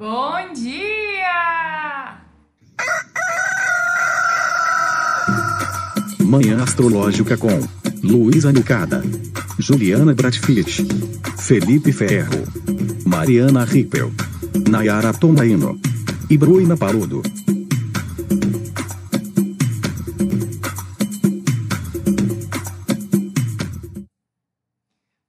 [0.00, 2.22] Bom dia!
[6.24, 7.50] Manhã Astrológica com
[8.02, 9.02] Luísa Nucada,
[9.58, 10.86] Juliana Bratfit,
[11.38, 12.46] Felipe Ferro,
[13.04, 14.10] Mariana Rippel,
[14.70, 15.78] Nayara Tomaino
[16.30, 17.22] e Bruna Parudo.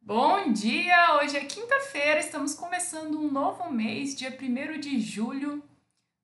[0.01, 1.19] Bom dia!
[1.21, 3.90] Hoje é quinta-feira, estamos começando um novo mês,
[4.21, 5.63] dia 1 de julho.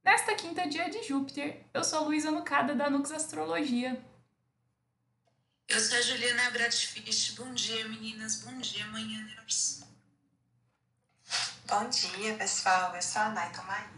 [0.04, 4.00] Nesta quinta, dia de Júpiter, eu sou a Luísa Nucada da Nux Astrologia.
[5.68, 7.32] Eu sou a Juliana Bratfish.
[7.32, 8.44] Bom dia, meninas.
[8.44, 9.84] Bom dia, manhãers.
[11.68, 12.96] Bom dia, pessoal.
[12.96, 13.98] Eu sou a Maria.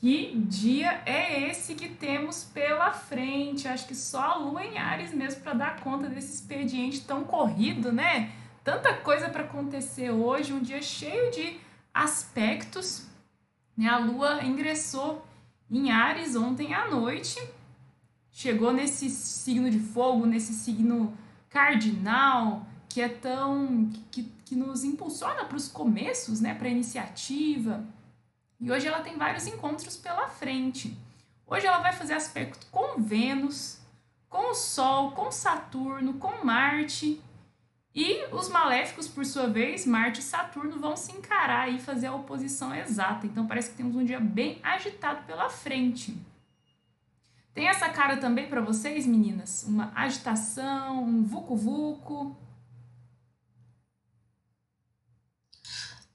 [0.00, 3.68] Que dia é esse que temos pela frente?
[3.68, 7.92] Acho que só a Lua em Ares mesmo para dar conta desse expediente tão corrido,
[7.92, 8.32] né?
[8.64, 11.65] Tanta coisa para acontecer hoje, um dia cheio de
[11.96, 13.06] aspectos.
[13.76, 13.88] Né?
[13.88, 15.26] A Lua ingressou
[15.70, 17.36] em Ares ontem à noite,
[18.30, 21.16] chegou nesse signo de fogo, nesse signo
[21.48, 23.90] cardinal, que é tão.
[24.10, 26.54] que, que nos impulsiona para os começos, né?
[26.54, 27.84] Para a iniciativa
[28.58, 30.96] e hoje ela tem vários encontros pela frente.
[31.46, 33.78] Hoje ela vai fazer aspecto com Vênus,
[34.28, 37.20] com o Sol, com Saturno, com Marte.
[37.96, 42.14] E os maléficos, por sua vez, Marte e Saturno, vão se encarar e fazer a
[42.14, 43.26] oposição exata.
[43.26, 46.14] Então parece que temos um dia bem agitado pela frente.
[47.54, 49.64] Tem essa cara também para vocês, meninas?
[49.66, 52.36] Uma agitação, um vucu-vucu?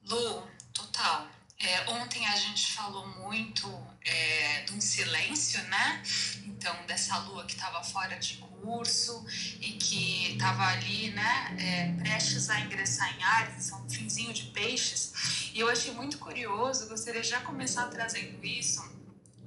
[0.07, 1.25] Lu, total.
[1.59, 3.67] É, ontem a gente falou muito
[4.05, 6.03] é, de um silêncio, né?
[6.45, 9.25] Então, dessa lua que estava fora de curso
[9.59, 14.43] e que estava ali, né, é, prestes a ingressar em Ares, são um finzinho de
[14.43, 15.51] peixes.
[15.53, 18.83] E eu achei muito curioso, gostaria já começar trazendo isso,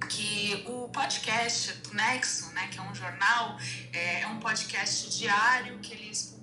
[0.09, 3.57] que o podcast do Nexo, né, que é um jornal,
[3.93, 6.34] é, é um podcast diário que eles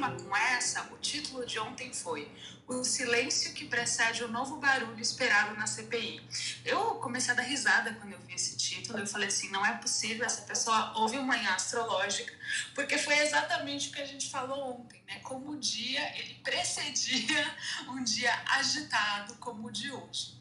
[0.00, 2.26] Durma com essa, o título de ontem foi
[2.66, 6.22] o silêncio que precede o novo barulho esperado na CPI.
[6.64, 8.98] Eu comecei a dar risada quando eu vi esse título.
[8.98, 12.32] Eu falei assim: não é possível, essa pessoa ouve uma manhã astrológica,
[12.74, 15.18] porque foi exatamente o que a gente falou ontem, né?
[15.18, 17.54] Como o dia ele precedia
[17.90, 20.40] um dia agitado como o de hoje.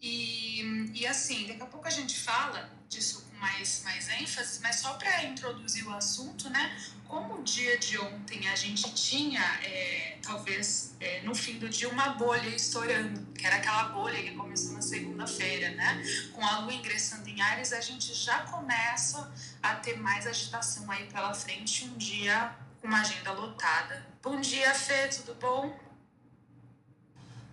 [0.00, 4.76] E, e assim, daqui a pouco a gente fala disso com mais, mais ênfase, mas
[4.76, 6.76] só para introduzir o assunto, né?
[7.08, 11.88] Como o dia de ontem a gente tinha, é, talvez é, no fim do dia,
[11.88, 16.02] uma bolha estourando, que era aquela bolha que começou na segunda-feira, né?
[16.34, 19.32] Com a lua ingressando em Ares, a gente já começa
[19.62, 24.06] a ter mais agitação aí pela frente, um dia com uma agenda lotada.
[24.22, 25.80] Bom dia, Fê, tudo bom?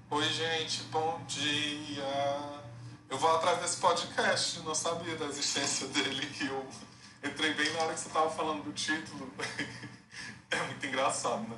[0.10, 2.62] Oi, gente, bom dia.
[3.10, 6.68] Eu vou atrás desse podcast, não sabia da existência dele, que eu
[7.28, 9.32] entrei bem na hora que você estava falando do título.
[10.52, 11.58] É muito engraçado, né?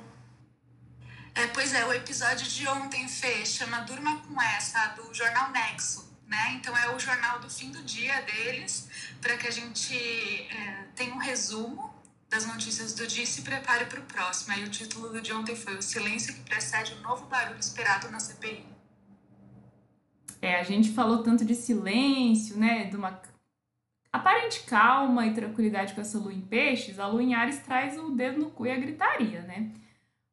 [1.34, 6.08] É, pois é, o episódio de ontem, Fê, chama Durma com essa, do jornal Nexo.
[6.26, 6.54] Né?
[6.56, 8.88] Então é o jornal do fim do dia deles,
[9.20, 11.94] para que a gente é, tenha um resumo
[12.28, 14.52] das notícias do dia e se prepare para o próximo.
[14.52, 18.10] Aí o título do de ontem foi O Silêncio que precede o novo barulho esperado
[18.10, 18.66] na CPI.
[20.42, 22.84] É, a gente falou tanto de silêncio, né?
[22.84, 23.20] De uma
[24.18, 26.98] aparente calma e tranquilidade com essa lua em peixes.
[26.98, 29.70] A lua em Ares traz o dedo no cu e a gritaria, né?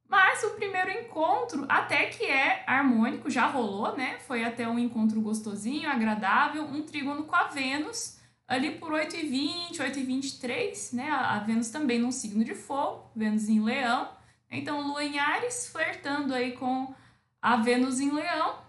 [0.07, 4.17] Mas o primeiro encontro, até que é harmônico, já rolou, né?
[4.19, 9.25] Foi até um encontro gostosinho, agradável, um trígono com a Vênus ali por 8 e
[9.27, 11.09] 20, 8 e 23, né?
[11.09, 14.09] A Vênus também num signo de fogo, Vênus em Leão.
[14.49, 16.93] Então, Lua em Ares, flertando aí com
[17.41, 18.59] a Vênus em Leão.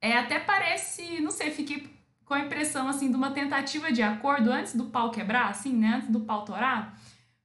[0.00, 1.93] É, até parece, não sei, fiquei
[2.34, 5.94] com a impressão, assim, de uma tentativa de acordo antes do pau quebrar, assim, né?
[5.96, 6.98] Antes do pau torar.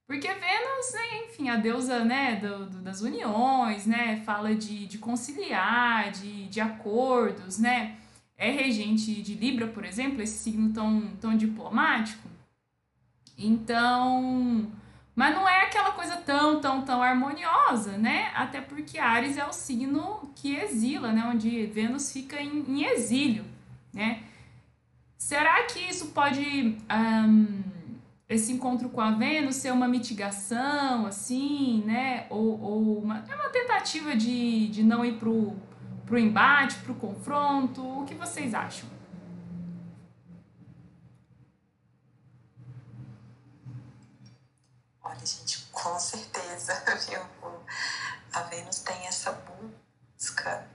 [0.08, 4.24] Porque Vênus, né, enfim, a deusa, né, do, do, das uniões, né?
[4.26, 7.98] Fala de, de conciliar, de, de acordos, né?
[8.40, 12.28] é regente de Libra, por exemplo, esse signo tão, tão diplomático.
[13.38, 14.72] Então,
[15.14, 18.32] mas não é aquela coisa tão, tão, tão harmoniosa, né?
[18.34, 21.26] Até porque Ares é o signo que exila, né?
[21.26, 23.44] Onde Vênus fica em, em exílio,
[23.94, 24.24] né?
[25.20, 27.64] Será que isso pode, um,
[28.28, 32.26] esse encontro com a Vênus, ser uma mitigação, assim, né?
[32.30, 35.56] Ou, ou uma, é uma tentativa de, de não ir pro
[36.06, 38.02] para o embate, para o confronto?
[38.02, 38.90] O que vocês acham?
[45.04, 46.74] Olha, gente, com certeza,
[47.08, 47.22] viu?
[48.34, 49.32] A Vênus tem essa
[50.18, 50.68] busca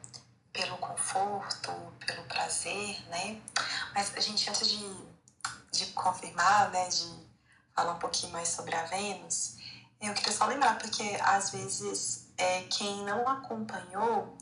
[0.54, 1.72] pelo conforto,
[2.06, 3.42] pelo prazer, né?
[3.92, 4.96] Mas a gente, antes de,
[5.72, 7.28] de confirmar, né, de
[7.74, 9.56] falar um pouquinho mais sobre a Vênus,
[10.00, 14.38] eu queria só lembrar, porque às vezes é, quem não acompanhou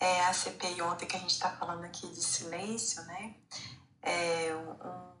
[0.00, 3.34] é, a CPI ontem que a gente está falando aqui de silêncio, né?
[4.02, 5.12] É, um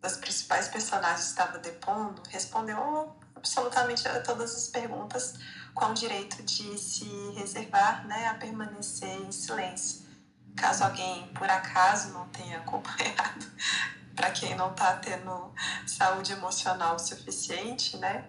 [0.00, 5.34] das principais personagens que estava depondo respondeu absolutamente a todas as perguntas
[5.74, 10.06] com o direito de se reservar né, a permanecer em silêncio.
[10.56, 13.46] Caso alguém, por acaso, não tenha acompanhado,
[14.14, 15.54] para quem não está tendo
[15.86, 18.28] saúde emocional suficiente, né?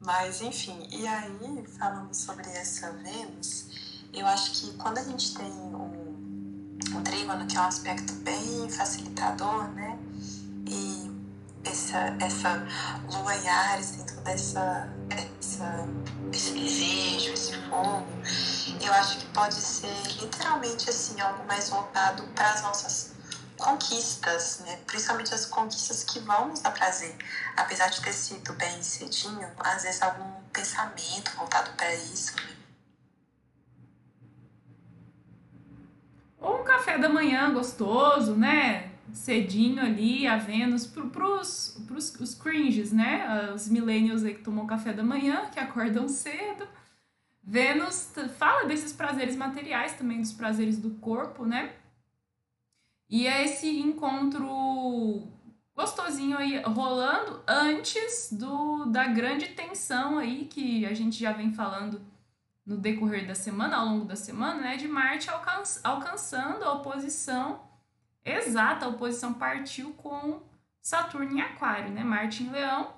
[0.00, 3.68] Mas, enfim, e aí, falando sobre essa Vênus,
[4.14, 8.70] eu acho que quando a gente tem um, um trígono, que é um aspecto bem
[8.70, 9.98] facilitador, né?
[11.70, 12.66] E essa, essa
[13.12, 15.88] lua em Ares tem toda essa, essa,
[16.32, 18.08] esse desejo, esse fogo,
[18.84, 23.14] eu acho que pode ser literalmente assim, algo mais voltado para as nossas
[23.56, 24.80] conquistas, né?
[24.84, 27.16] principalmente as conquistas que vão nos dar prazer.
[27.56, 32.34] Apesar de ter sido bem cedinho, às vezes algum pensamento voltado para isso.
[32.34, 32.56] Né?
[36.40, 38.89] Ou um café da manhã gostoso, né?
[39.12, 43.52] Cedinho ali, a Vênus, pro, pros, pros os cringes, né?
[43.54, 46.66] Os millennials aí que tomam café da manhã, que acordam cedo.
[47.42, 51.74] Vênus fala desses prazeres materiais também, dos prazeres do corpo, né?
[53.08, 55.28] E é esse encontro
[55.74, 62.00] gostosinho aí rolando antes do da grande tensão aí que a gente já vem falando
[62.64, 67.69] no decorrer da semana, ao longo da semana, né, de Marte alcan alcançando a oposição
[68.24, 70.42] exata, a oposição partiu com
[70.80, 72.02] Saturno em Aquário, né?
[72.02, 72.94] Marte em Leão,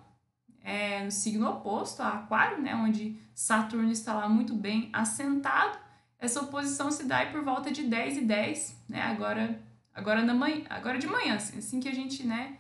[0.63, 5.79] é, no signo oposto a Aquário, né, onde Saturno está lá muito bem assentado.
[6.19, 9.03] Essa oposição se dá por volta de 10 e 10, né?
[9.03, 9.61] Agora
[9.95, 12.57] agora na manhã, agora de manhã, assim, assim que a gente, né,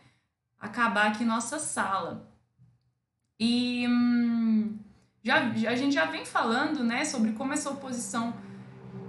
[0.60, 2.28] acabar aqui nossa sala.
[3.38, 4.78] E hum,
[5.22, 8.34] já, a gente já vem falando né, sobre como essa oposição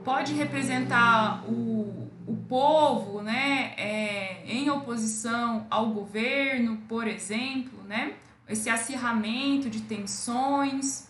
[0.03, 8.15] pode representar o, o povo né, é, em oposição ao governo, por exemplo, né,
[8.47, 11.07] esse acirramento de tensões,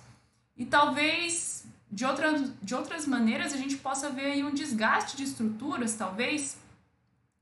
[0.55, 5.23] e talvez de, outra, de outras maneiras a gente possa ver aí um desgaste de
[5.23, 6.57] estruturas, talvez,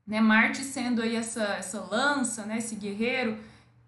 [0.06, 3.38] né, Marte sendo aí essa, essa lança, né, esse guerreiro,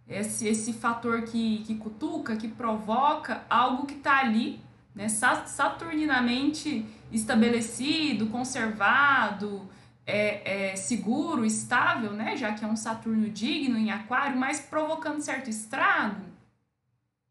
[0.07, 4.61] esse, esse fator que, que cutuca, que provoca algo que está ali,
[4.95, 9.69] né, saturninamente estabelecido, conservado,
[10.07, 15.23] é, é, seguro, estável, né, já que é um Saturno digno em Aquário, mas provocando
[15.23, 16.25] certo estrago.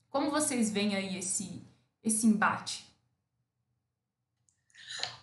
[0.10, 1.62] Como vocês veem aí esse,
[2.04, 2.86] esse embate?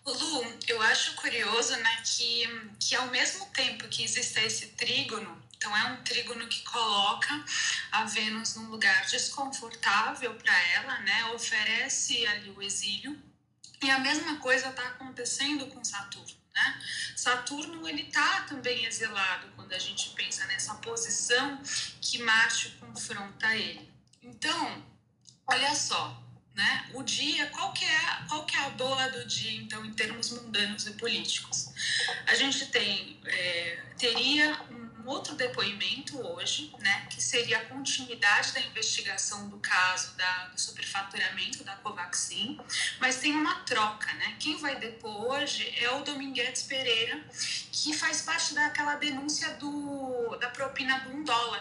[0.04, 2.44] Lu, eu acho curioso né, que,
[2.78, 7.44] que ao mesmo tempo que existe esse trígono então, é um trígono que coloca
[7.92, 11.26] a Vênus num lugar desconfortável para ela, né?
[11.34, 13.22] Oferece ali o exílio.
[13.82, 16.80] E a mesma coisa está acontecendo com Saturno, né?
[17.16, 21.60] Saturno, ele está também exilado quando a gente pensa nessa posição
[22.00, 23.90] que Marte confronta ele.
[24.22, 24.84] Então,
[25.46, 26.22] olha só,
[26.54, 26.90] né?
[26.94, 27.98] O dia, qual que, é,
[28.28, 31.70] qual que é a boa do dia, então, em termos mundanos e políticos?
[32.26, 38.60] A gente tem, é, teria um outro depoimento hoje, né, que seria a continuidade da
[38.60, 42.58] investigação do caso da, do superfaturamento da Covaxin,
[42.98, 44.36] mas tem uma troca, né?
[44.38, 47.22] Quem vai depor hoje é o Domingues Pereira,
[47.72, 51.60] que faz parte daquela denúncia do, da propina do um dólar,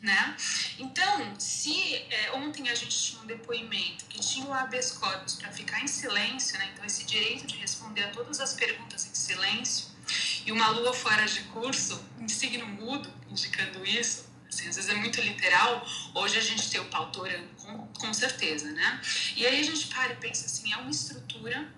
[0.00, 0.36] né?
[0.78, 5.50] Então, se é, ontem a gente tinha um depoimento que tinha o habeas corpus para
[5.50, 6.70] ficar em silêncio, né?
[6.72, 9.88] Então esse direito de responder a todas as perguntas em silêncio,
[10.46, 14.94] e uma lua fora de curso, em signo mudo, indicando isso, assim, às vezes é
[14.94, 19.00] muito literal, hoje a gente tem o pau torando, com, com certeza, né?
[19.36, 21.68] E aí a gente para e pensa assim, é uma estrutura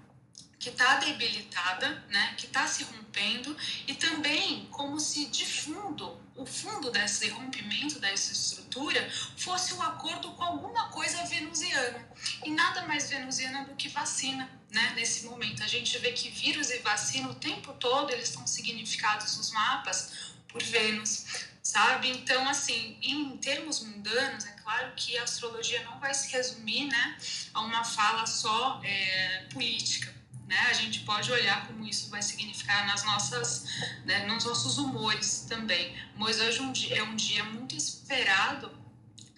[0.61, 6.45] que está debilitada, né, que está se rompendo e também como se de fundo, o
[6.45, 12.07] fundo desse rompimento dessa estrutura fosse um acordo com alguma coisa venusiana
[12.45, 14.93] e nada mais venusiana do que vacina, né?
[14.95, 19.39] Nesse momento a gente vê que vírus e vacina o tempo todo eles estão significados
[19.39, 21.25] nos mapas por Vênus,
[21.63, 22.11] sabe?
[22.11, 27.17] Então assim, em termos mundanos é claro que a astrologia não vai se resumir, né,
[27.55, 30.20] a uma fala só é, política
[30.51, 30.59] né?
[30.69, 33.67] A gente pode olhar como isso vai significar nas nossas,
[34.05, 35.97] né, nos nossos humores também.
[36.17, 38.69] Mas hoje um dia, é um dia muito esperado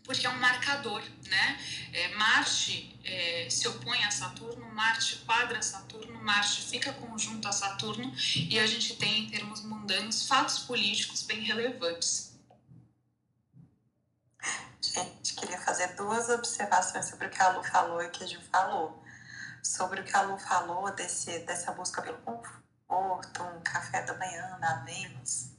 [0.04, 1.61] porque é um marcador, né?
[1.92, 8.12] É, Marte é, se opõe a Saturno, Marte quadra Saturno, Marte fica conjunto a Saturno
[8.35, 12.33] e a gente tem, em termos mundanos, fatos políticos bem relevantes.
[14.81, 18.26] Gente, queria fazer duas observações sobre o que a Lu falou e o que a
[18.26, 19.01] Gil falou.
[19.62, 24.59] Sobre o que a Lu falou desse, dessa busca pelo conforto, um café da manhã
[24.61, 25.50] na Vênus.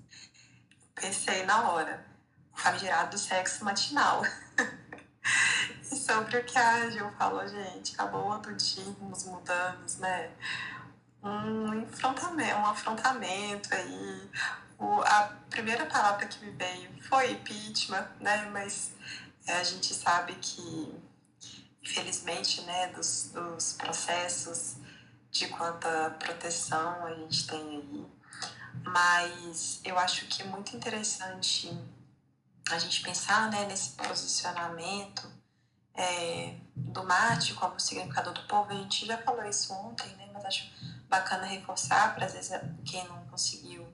[0.93, 2.13] Pensei na hora
[2.53, 4.23] famigerado do sexo matinal.
[5.91, 10.31] e sobre o que a Gil falou, gente, acabou do dimos, mudamos, né?
[11.21, 14.29] Um enfrentamento, um afrontamento aí.
[14.77, 18.49] O, a primeira palavra que me veio foi impeachment, né?
[18.51, 18.91] Mas
[19.47, 21.01] é, a gente sabe que,
[21.83, 24.75] infelizmente, né, dos, dos processos
[25.29, 28.05] de quanta proteção a gente tem aí.
[28.85, 31.77] Mas eu acho que é muito interessante
[32.71, 35.29] a gente pensar né, nesse posicionamento
[35.93, 38.71] é, do Marte como significador do povo.
[38.71, 40.71] A gente já falou isso ontem, né, mas acho
[41.09, 42.51] bacana reforçar para às vezes
[42.85, 43.85] quem não conseguiu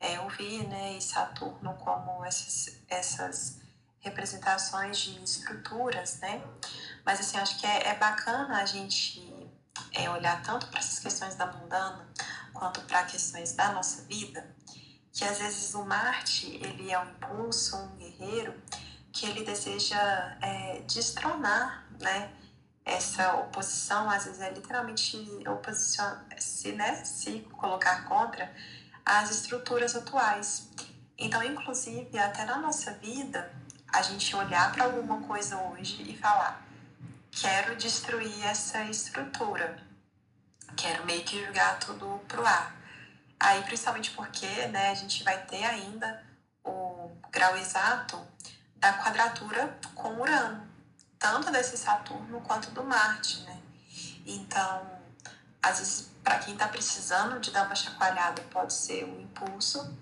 [0.00, 3.58] é, ouvir, né, e Saturno como essas, essas
[4.00, 6.42] representações de estruturas, né?
[7.04, 9.20] Mas assim, acho que é, é bacana a gente
[9.92, 12.08] é, olhar tanto para essas questões da mundana
[12.52, 14.56] quanto para questões da nossa vida
[15.16, 18.54] que às vezes o Marte ele é um impulso, um guerreiro
[19.10, 19.98] que ele deseja
[20.42, 22.30] é, destronar, né?
[22.84, 25.16] Essa oposição, às vezes é literalmente
[25.48, 28.54] oposição, se, né, se colocar contra
[29.04, 30.68] as estruturas atuais.
[31.18, 33.50] Então, inclusive, até na nossa vida,
[33.92, 36.62] a gente olhar para alguma coisa hoje e falar:
[37.30, 39.76] quero destruir essa estrutura,
[40.76, 42.74] quero meio que jogar tudo pro ar.
[43.38, 46.24] Aí, principalmente porque né, a gente vai ter ainda
[46.64, 48.18] o grau exato
[48.76, 50.66] da quadratura com Urano,
[51.18, 53.60] tanto desse Saturno quanto do Marte, né?
[54.24, 54.90] Então,
[55.62, 59.96] às vezes, para quem está precisando de dar uma chacoalhada, pode ser um impulso,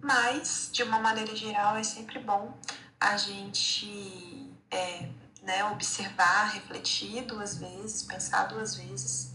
[0.00, 2.58] mas, de uma maneira geral, é sempre bom
[3.00, 5.08] a gente é,
[5.42, 9.32] né, observar, refletir duas vezes, pensar duas vezes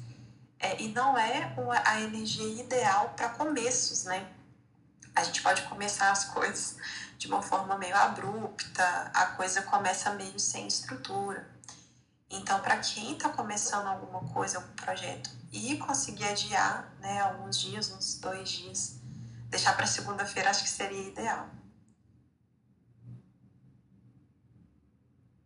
[0.59, 1.53] é, e não é
[1.83, 4.27] a energia ideal para começos, né?
[5.15, 6.77] A gente pode começar as coisas
[7.17, 11.47] de uma forma meio abrupta, a coisa começa meio sem estrutura.
[12.29, 17.91] Então, para quem está começando alguma coisa, algum projeto, e conseguir adiar né, alguns dias,
[17.91, 18.99] uns dois dias,
[19.49, 21.47] deixar para segunda-feira, acho que seria ideal.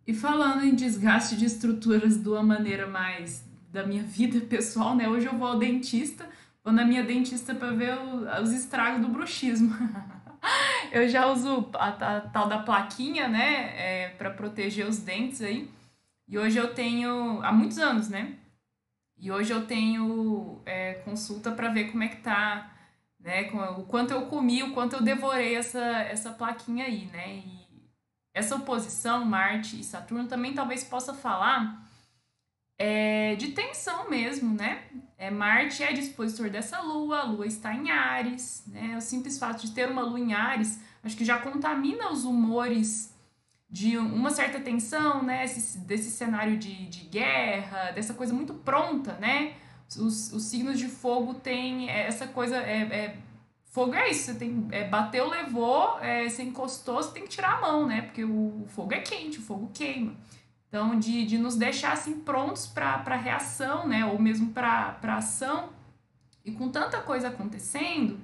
[0.09, 5.07] E falando em desgaste de estruturas de uma maneira mais da minha vida pessoal, né?
[5.07, 6.27] Hoje eu vou ao dentista,
[6.63, 7.95] vou na minha dentista para ver
[8.41, 9.71] os estragos do bruxismo.
[10.91, 13.75] eu já uso a, tal da plaquinha, né?
[13.77, 15.69] É, para proteger os dentes aí.
[16.27, 18.33] E hoje eu tenho, há muitos anos, né?
[19.15, 22.71] E hoje eu tenho é, consulta para ver como é que tá,
[23.19, 23.47] né?
[23.77, 27.43] O quanto eu comi, o quanto eu devorei essa, essa plaquinha aí, né?
[27.45, 27.68] E
[28.39, 31.87] essa oposição, Marte e Saturno, também talvez possa falar
[32.77, 34.83] é, de tensão mesmo, né?
[35.17, 38.95] É, Marte é dispositor dessa lua, a lua está em Ares, né?
[38.97, 43.13] O simples fato de ter uma lua em Ares, acho que já contamina os humores
[43.69, 45.43] de uma certa tensão, né?
[45.43, 49.55] Esse, desse cenário de, de guerra, dessa coisa muito pronta, né?
[49.97, 52.55] Os, os signos de fogo têm essa coisa.
[52.57, 53.17] É, é,
[53.69, 54.67] fogo é isso, você tem.
[54.71, 58.01] É, bateu, levou, é, você encostou, você tem que tirar a mão, né?
[58.01, 60.15] Porque o, fogo é quente, o fogo queima.
[60.67, 64.05] Então, de, de nos deixar assim prontos para reação, né?
[64.05, 65.69] Ou mesmo para ação.
[66.43, 68.19] E com tanta coisa acontecendo,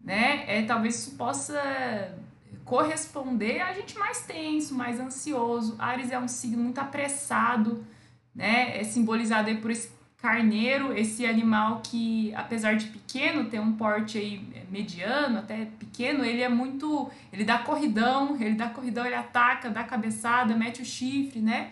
[0.00, 0.44] né?
[0.46, 2.16] É, talvez isso possa
[2.64, 5.74] corresponder a gente mais tenso, mais ansioso.
[5.78, 7.84] Ares é um signo muito apressado,
[8.34, 8.78] né?
[8.78, 14.18] É simbolizado aí por esse carneiro, esse animal que, apesar de pequeno, tem um porte
[14.18, 17.10] aí mediano, até pequeno, ele é muito.
[17.32, 21.70] Ele dá corridão, ele dá corridão, ele ataca, dá cabeçada, mete o chifre, né?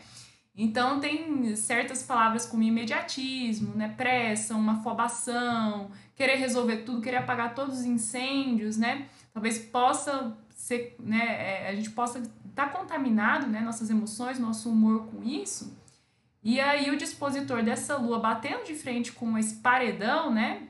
[0.56, 3.94] Então tem certas palavras como imediatismo, né?
[3.96, 9.06] Pressa, uma afobação, querer resolver tudo, querer apagar todos os incêndios, né?
[9.32, 11.66] Talvez possa ser, né?
[11.66, 13.60] É, a gente possa estar tá contaminado, né?
[13.60, 15.77] Nossas emoções, nosso humor com isso
[16.42, 20.68] e aí o dispositor dessa lua batendo de frente com esse paredão, né,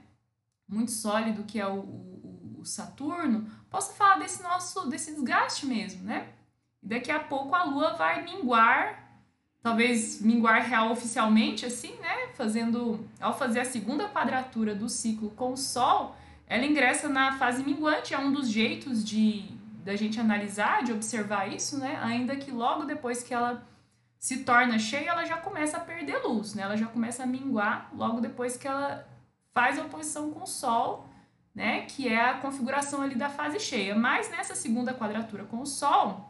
[0.66, 6.04] muito sólido que é o, o, o Saturno, posso falar desse nosso desse desgaste mesmo,
[6.04, 6.28] né?
[6.82, 9.20] Daqui a pouco a lua vai minguar,
[9.62, 15.52] talvez minguar real oficialmente assim, né, fazendo ao fazer a segunda quadratura do ciclo com
[15.52, 20.82] o sol, ela ingressa na fase minguante, é um dos jeitos de da gente analisar,
[20.84, 21.98] de observar isso, né?
[22.02, 23.66] Ainda que logo depois que ela
[24.18, 26.62] se torna cheia, ela já começa a perder luz, né?
[26.62, 29.06] Ela já começa a minguar logo depois que ela
[29.54, 31.08] faz a oposição com o Sol,
[31.54, 31.82] né?
[31.82, 33.94] Que é a configuração ali da fase cheia.
[33.94, 36.28] Mas nessa segunda quadratura com o Sol,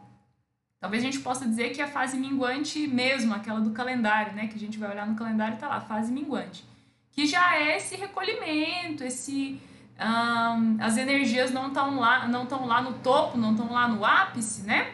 [0.79, 4.47] talvez a gente possa dizer que é a fase minguante mesmo, aquela do calendário, né?
[4.47, 6.63] Que a gente vai olhar no calendário e tá lá, fase minguante.
[7.11, 9.59] Que já é esse recolhimento, esse
[9.99, 14.05] um, as energias não estão lá, não estão lá no topo, não estão lá no
[14.05, 14.93] ápice, né?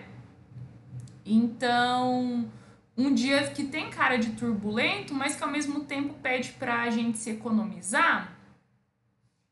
[1.24, 2.50] Então,
[2.98, 6.90] um dia que tem cara de turbulento, mas que ao mesmo tempo pede para a
[6.90, 8.34] gente se economizar.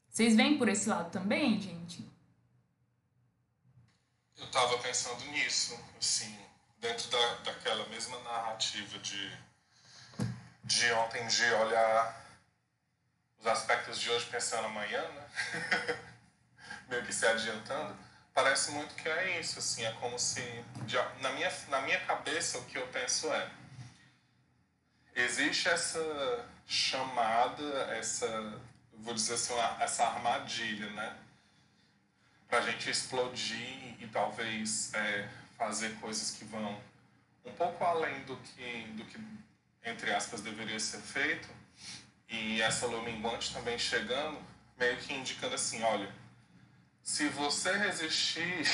[0.10, 2.08] Vocês vêm por esse lado também, gente?
[4.38, 6.38] Eu tava pensando nisso, assim,
[6.80, 9.38] dentro da, daquela mesma narrativa de,
[10.64, 12.24] de ontem de olhar
[13.40, 15.28] os aspectos de hoje pensando amanhã, né?
[16.88, 17.98] Meio que se adiantando.
[18.34, 20.42] Parece muito que é isso, assim, é como se
[21.22, 23.52] na minha na minha cabeça o que eu penso é
[25.16, 27.64] existe essa chamada,
[27.96, 28.28] essa
[28.94, 31.16] vou dizer assim, essa armadilha, né?
[32.48, 36.82] Pra gente explodir e talvez é, fazer coisas que vão
[37.46, 39.20] um pouco além do que, do que
[39.86, 41.50] entre aspas, deveria ser feito
[42.30, 44.42] e essa lua minguante também chegando,
[44.78, 46.12] meio que indicando assim, olha,
[47.04, 48.66] se você resistir,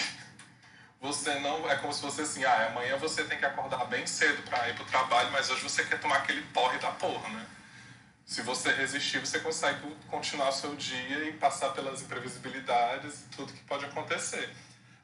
[1.01, 1.69] você não.
[1.69, 4.75] É como se fosse assim, ah, amanhã você tem que acordar bem cedo para ir
[4.75, 7.45] pro trabalho, mas hoje você quer tomar aquele porre da porra, né?
[8.25, 13.51] Se você resistir, você consegue continuar o seu dia e passar pelas imprevisibilidades e tudo
[13.51, 14.53] que pode acontecer.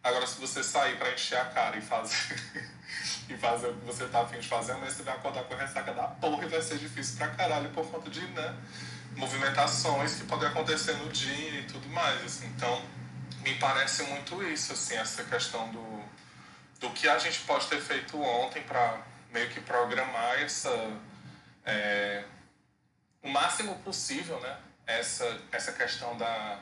[0.03, 2.39] Agora, se você sair para encher a cara e fazer
[3.27, 5.57] e fazer o que você tá afim de fazer, amanhã você vai acordar com a
[5.57, 8.55] ressaca da porra e vai ser difícil pra caralho por conta de, né,
[9.15, 12.45] movimentações que podem acontecer no dia e tudo mais, assim.
[12.55, 12.79] Então,
[13.45, 16.03] me parece muito isso, assim, essa questão do,
[16.79, 20.69] do que a gente pode ter feito ontem para meio que programar essa...
[21.65, 22.25] É,
[23.23, 26.59] o máximo possível, né, essa, essa questão da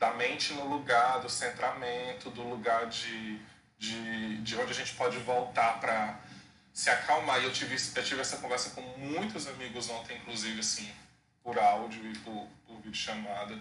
[0.00, 3.38] da mente no lugar do centramento, do lugar de,
[3.78, 6.18] de, de onde a gente pode voltar para
[6.72, 7.38] se acalmar.
[7.42, 10.90] E eu tive, eu tive essa conversa com muitos amigos ontem, inclusive, assim,
[11.44, 13.60] por áudio e por, por videochamada.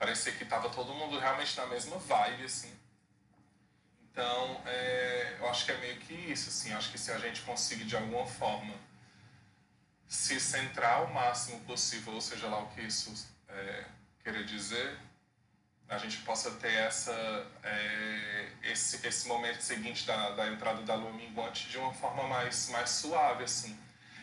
[0.00, 2.72] Parecia que estava todo mundo realmente na mesma vibe, assim.
[4.10, 6.72] Então, é, eu acho que é meio que isso, assim.
[6.72, 8.74] Acho que se a gente conseguir, de alguma forma,
[10.08, 13.84] se centrar o máximo possível, ou seja lá o que isso é,
[14.24, 14.98] querer dizer,
[15.86, 21.12] a gente possa ter essa, é, esse, esse momento seguinte da, da entrada da lua
[21.12, 23.78] minguante de uma forma mais, mais suave, assim.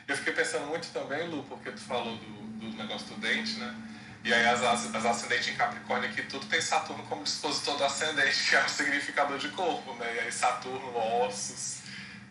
[0.07, 3.96] Eu fiquei pensando muito também, Lu, porque tu falou do, do negócio do dente, né?
[4.27, 7.85] E aí as, as, as ascendentes em Capricórnio aqui, tudo tem Saturno como dispositor do
[7.85, 10.15] ascendente, que é o significador de corpo, né?
[10.15, 11.77] E aí Saturno, ossos.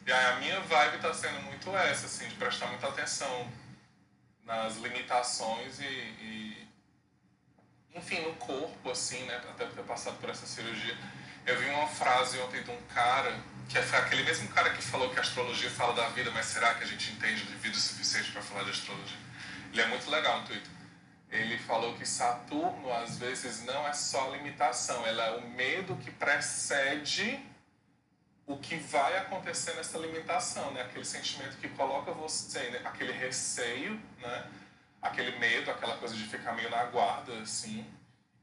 [0.06, 3.50] E aí a minha vibe tá sendo muito essa, assim, de prestar muita atenção
[4.44, 6.68] nas limitações e, e
[7.94, 9.36] enfim, no corpo, assim, né?
[9.36, 10.98] Até por ter passado por essa cirurgia.
[11.46, 15.08] Eu vi uma frase ontem de um cara, que é aquele mesmo cara que falou
[15.08, 17.80] que a astrologia fala da vida, mas será que a gente entende de vida o
[17.80, 19.16] suficiente para falar de astrologia?
[19.72, 20.75] Ele é muito legal no Twitter.
[21.30, 26.10] Ele falou que Saturno, às vezes, não é só limitação, ela é o medo que
[26.10, 27.44] precede
[28.46, 30.82] o que vai acontecer nessa limitação, né?
[30.82, 32.80] Aquele sentimento que coloca você, né?
[32.84, 34.50] aquele receio, né?
[35.02, 37.84] aquele medo, aquela coisa de ficar meio na guarda, assim,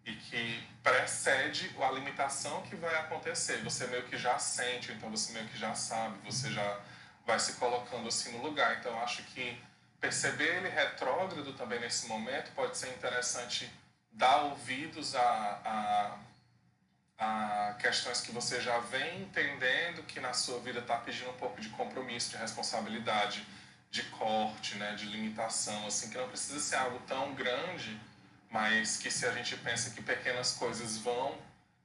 [0.05, 3.61] e que precede a limitação que vai acontecer.
[3.63, 6.79] Você meio que já sente, então você meio que já sabe, você já
[7.25, 8.77] vai se colocando assim no lugar.
[8.79, 9.57] Então, acho que
[10.03, 13.71] perceber ele retrógrado também nesse momento pode ser interessante
[14.11, 16.19] dar ouvidos a,
[17.17, 21.37] a, a questões que você já vem entendendo que na sua vida está pedindo um
[21.37, 23.47] pouco de compromisso, de responsabilidade
[23.89, 27.97] de corte, né, de limitação, assim, que não precisa ser algo tão grande,
[28.49, 31.37] mas que se a gente pensa que pequenas coisas vão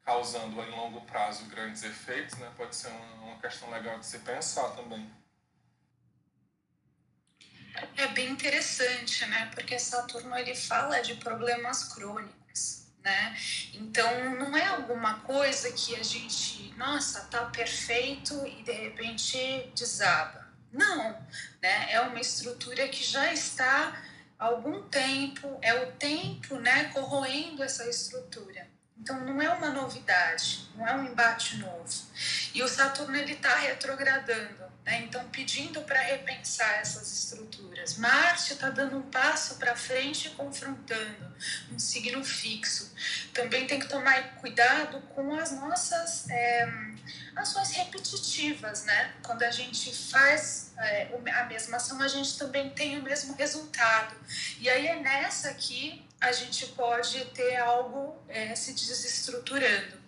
[0.04, 4.18] causando em longo prazo grandes efeitos, né, pode ser uma, uma questão legal de se
[4.18, 5.09] pensar também.
[7.97, 9.51] É bem interessante, né?
[9.55, 13.37] Porque Saturno ele fala de problemas crônicos, né?
[13.75, 20.47] Então não é alguma coisa que a gente, nossa, tá perfeito e de repente desaba.
[20.73, 21.12] Não,
[21.62, 21.93] né?
[21.93, 24.01] É uma estrutura que já está
[24.38, 28.67] há algum tempo, é o tempo, né, corroendo essa estrutura.
[29.01, 31.89] Então não é uma novidade, não é um embate novo.
[32.53, 35.03] E o Saturno ele está retrogradando, né?
[35.03, 37.97] então pedindo para repensar essas estruturas.
[37.97, 41.35] Marte está dando um passo para frente, confrontando
[41.73, 42.93] um signo fixo.
[43.33, 46.69] Também tem que tomar cuidado com as nossas é,
[47.37, 49.15] ações repetitivas, né?
[49.23, 54.17] Quando a gente faz é, a mesma ação, a gente também tem o mesmo resultado.
[54.59, 59.98] E aí é nessa que a gente pode ter algo é, se desestruturando.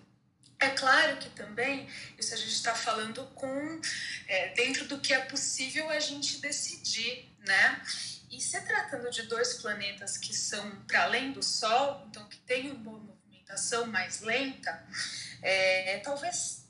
[0.58, 3.80] É claro que também isso a gente está falando com
[4.28, 7.82] é, dentro do que é possível a gente decidir, né?
[8.30, 12.70] E se tratando de dois planetas que são para além do Sol, então que tem
[12.70, 14.86] uma movimentação mais lenta,
[15.40, 16.66] é, talvez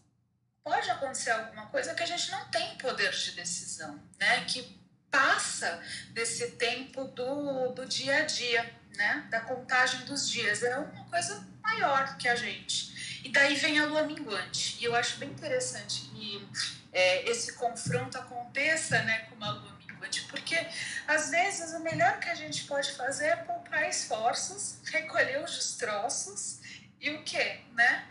[0.63, 4.45] pode acontecer alguma coisa que a gente não tem poder de decisão, né?
[4.45, 4.80] Que
[5.11, 10.63] passa desse tempo do, do dia a dia né, da contagem dos dias.
[10.63, 13.21] É uma coisa maior que a gente.
[13.25, 14.79] E daí vem a lua minguante.
[14.81, 16.49] E eu acho bem interessante que
[16.93, 20.57] é, esse confronto aconteça né, com uma lua minguante, porque
[21.07, 26.61] às vezes o melhor que a gente pode fazer é poupar esforços, recolher os destroços
[27.01, 27.61] e o quê?
[27.75, 28.07] Né?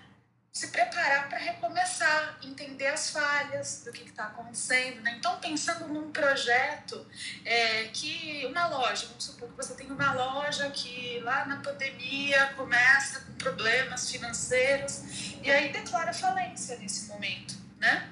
[0.60, 5.00] Se preparar para recomeçar, entender as falhas do que está acontecendo.
[5.02, 5.16] Né?
[5.18, 7.08] Então, pensando num projeto
[7.46, 12.48] é, que uma loja, vamos supor que você tem uma loja que lá na pandemia
[12.58, 15.02] começa com problemas financeiros
[15.42, 18.12] e aí declara falência nesse momento, né?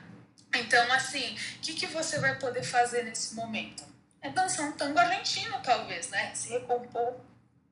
[0.55, 3.83] Então, assim, o que, que você vai poder fazer nesse momento?
[4.21, 6.33] É dançar um tango argentino, talvez, né?
[6.33, 7.19] Se recompor,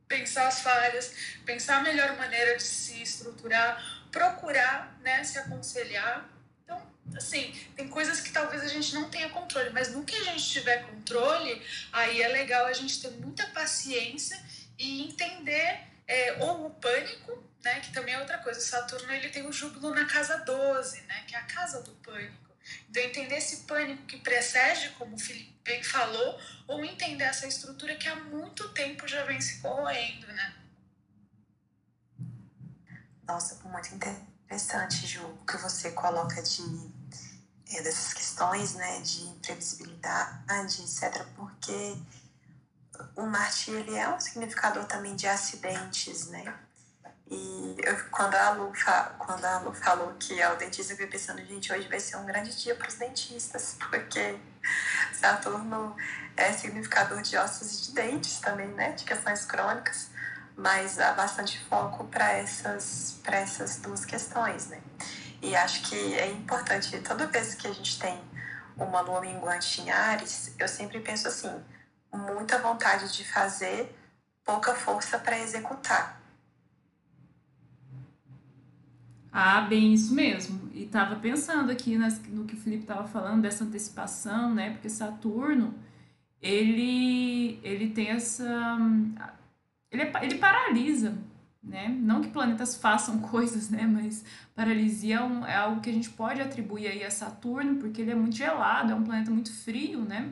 [0.06, 1.14] pensar as falhas,
[1.46, 3.82] pensar a melhor maneira de se estruturar,
[4.16, 6.26] procurar né, se aconselhar.
[6.64, 6.82] Então,
[7.18, 10.50] assim, tem coisas que talvez a gente não tenha controle, mas no que a gente
[10.50, 14.42] tiver controle, aí é legal a gente ter muita paciência
[14.80, 18.62] e entender é, ou o pânico, né, que também é outra coisa.
[18.62, 22.56] Saturno ele tem o júbilo na casa 12, né, que é a casa do pânico.
[22.90, 27.96] Então, entender esse pânico que precede, como o Felipe bem falou, ou entender essa estrutura
[27.96, 30.56] que há muito tempo já vem se corroendo, né?
[33.28, 36.62] Nossa, muito interessante, Ju, o que você coloca de
[37.72, 41.98] é, dessas questões, né, de imprevisibilidade, etc, porque
[43.16, 46.54] o Marte, ele é um significador também de acidentes, né?
[47.28, 48.72] E eu, quando, a Lu,
[49.18, 52.18] quando a Lu falou que é o dentista, eu fiquei pensando, gente, hoje vai ser
[52.18, 54.40] um grande dia para os dentistas, porque
[55.12, 55.96] Saturno
[56.38, 58.92] é significador de ossos e de dentes também, né?
[58.92, 60.10] De questões crônicas
[60.58, 64.82] mas há bastante foco para essas, essas duas questões, né?
[65.42, 68.20] E acho que é importante, toda vez que a gente tem
[68.78, 71.52] uma lua minguante em Ares, eu sempre penso assim,
[72.14, 73.96] muita vontade de fazer,
[74.44, 76.22] pouca força para executar.
[79.32, 80.72] Ah, bem isso mesmo.
[80.74, 84.72] E estava pensando aqui no que o Felipe estava falando dessa antecipação, né?
[84.72, 85.74] Porque Saturno,
[86.42, 88.78] ele, ele tem essa
[89.96, 91.18] ele, é, ele paralisa,
[91.64, 91.88] né?
[91.88, 93.84] Não que planetas façam coisas, né?
[93.84, 98.02] Mas paralisia é, um, é, algo que a gente pode atribuir aí a Saturno, porque
[98.02, 100.32] ele é muito gelado, é um planeta muito frio, né?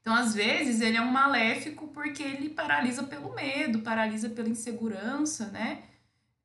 [0.00, 5.46] Então, às vezes, ele é um maléfico porque ele paralisa pelo medo, paralisa pela insegurança,
[5.50, 5.82] né?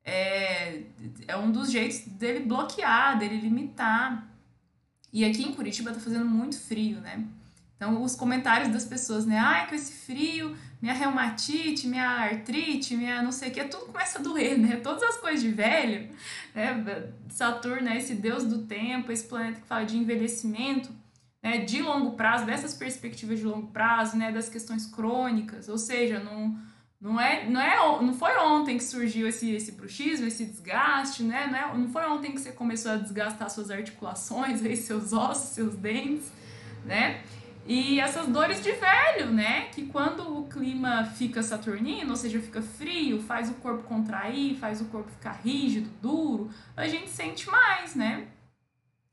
[0.04, 0.82] É,
[1.26, 4.26] é um dos jeitos dele bloquear, dele limitar.
[5.12, 7.24] E aqui em Curitiba tá fazendo muito frio, né?
[7.76, 9.38] Então, os comentários das pessoas, né?
[9.38, 14.18] Ai, com esse frio, minha reumatite, minha artrite, minha não sei o que, tudo começa
[14.18, 14.76] a doer, né?
[14.76, 16.08] Todas as coisas de velho,
[16.54, 17.12] né?
[17.28, 20.90] Saturno é esse deus do tempo, esse planeta que fala de envelhecimento,
[21.42, 21.58] né?
[21.58, 24.30] De longo prazo, dessas perspectivas de longo prazo, né?
[24.30, 26.56] Das questões crônicas, ou seja, não,
[27.00, 31.48] não, é, não, é, não foi ontem que surgiu esse, esse bruxismo, esse desgaste, né?
[31.50, 35.50] Não, é, não foi ontem que você começou a desgastar suas articulações, aí, seus ossos,
[35.50, 36.30] seus dentes,
[36.84, 37.22] né?
[37.68, 39.66] E essas dores de velho, né?
[39.66, 44.80] Que quando o clima fica saturnino, ou seja, fica frio, faz o corpo contrair, faz
[44.80, 48.26] o corpo ficar rígido, duro, a gente sente mais, né?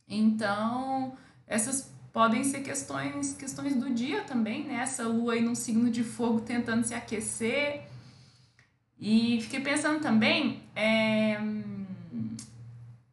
[0.08, 4.76] Então, essas podem ser questões, questões do dia também, né?
[4.76, 7.89] Essa lua aí num signo de fogo tentando se aquecer.
[8.98, 11.38] E fiquei pensando também, é,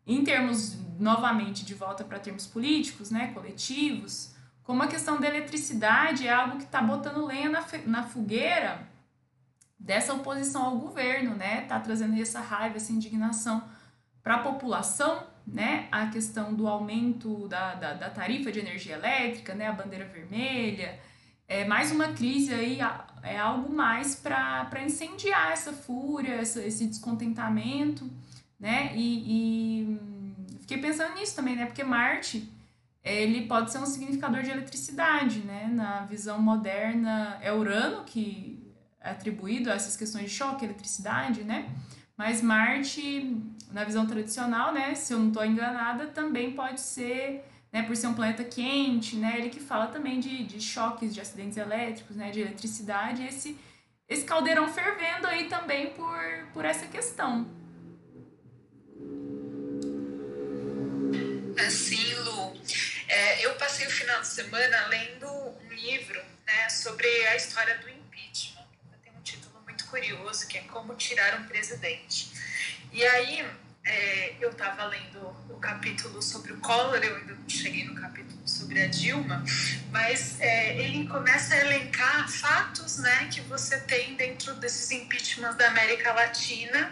[0.07, 3.33] em termos, novamente, de volta para termos políticos, né?
[3.35, 4.32] Coletivos
[4.63, 8.87] como a questão da eletricidade é algo que está botando lenha na, na fogueira
[9.79, 11.63] dessa oposição ao governo, né?
[11.63, 13.65] Tá trazendo essa raiva, essa indignação
[14.23, 15.89] para a população, né?
[15.91, 19.67] A questão do aumento da, da, da, tarifa de energia elétrica, né?
[19.67, 21.01] A bandeira vermelha,
[21.49, 22.79] é mais uma crise aí,
[23.23, 28.09] é algo mais para incendiar essa fúria, essa, esse descontentamento,
[28.61, 28.93] né?
[28.95, 31.67] E, e fiquei pensando nisso também, né?
[31.67, 32.49] Porque Marte
[33.05, 35.69] ele pode ser um significador de eletricidade, né?
[35.73, 38.63] Na visão moderna é Urano que
[39.01, 41.69] é atribuído a essas questões de choque, eletricidade, né?
[42.17, 43.37] Mas Marte,
[43.73, 44.95] na visão tradicional, né?
[44.95, 47.83] Se eu não estou enganada, também pode ser, né?
[47.83, 49.39] Por ser um planeta quente, né?
[49.39, 52.31] Ele que fala também de, de choques, de acidentes elétricos, né?
[52.31, 53.59] De eletricidade, esse
[54.09, 56.19] esse caldeirão fervendo aí também por,
[56.53, 57.47] por essa questão.
[61.59, 62.53] Assim, Lu,
[63.13, 67.89] é, eu passei o final de semana lendo um livro né, sobre a história do
[67.91, 68.65] impeachment.
[69.05, 72.33] Tem um título muito curioso que é Como Tirar um Presidente.
[72.91, 73.47] E aí
[73.85, 75.19] é, eu estava lendo
[75.51, 79.45] o capítulo sobre o Collor, eu ainda não cheguei no capítulo sobre a Dilma,
[79.91, 85.69] mas é, ele começa a elencar fatos né, que você tem dentro desses impeachments da
[85.69, 86.91] América Latina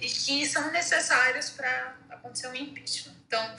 [0.00, 3.16] e que são necessários para acontecer um impeachment.
[3.26, 3.56] Então,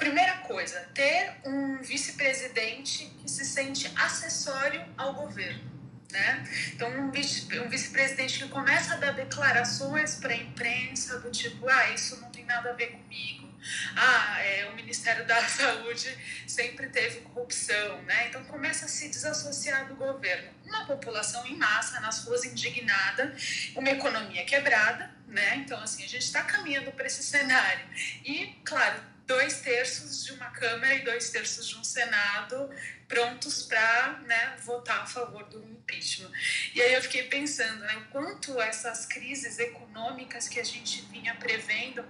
[0.00, 5.62] Primeira coisa, ter um vice-presidente que se sente acessório ao governo.
[6.10, 6.48] Né?
[6.72, 11.90] Então, um, vice, vice-presidente que começa a dar declarações para a imprensa do tipo: ah,
[11.90, 13.46] isso não tem nada a ver comigo.
[13.94, 18.00] Ah, é, o Ministério da Saúde sempre teve corrupção.
[18.04, 18.28] Né?
[18.28, 20.50] Então, começa a se desassociar do governo.
[20.64, 23.36] Uma população em massa nas ruas indignada,
[23.76, 25.10] uma economia quebrada.
[25.30, 25.56] Né?
[25.56, 27.86] Então, assim, a gente está caminhando para esse cenário.
[28.24, 32.68] E, claro, dois terços de uma Câmara e dois terços de um Senado
[33.06, 36.30] prontos para né, votar a favor do impeachment.
[36.74, 42.04] E aí eu fiquei pensando né, quanto essas crises econômicas que a gente vinha prevendo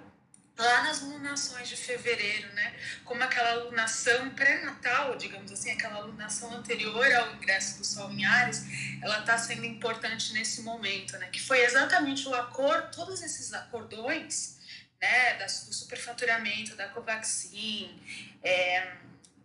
[0.60, 2.74] lá nas lunações de fevereiro, né?
[3.04, 8.64] Como aquela lunação pré-natal, digamos assim, aquela lunação anterior ao ingresso do Sol em Ares,
[9.02, 11.28] ela está sendo importante nesse momento, né?
[11.32, 14.58] Que foi exatamente o acordo, todos esses acordões
[15.00, 17.98] né, do superfaturamento da Covaxin,
[18.42, 18.92] é,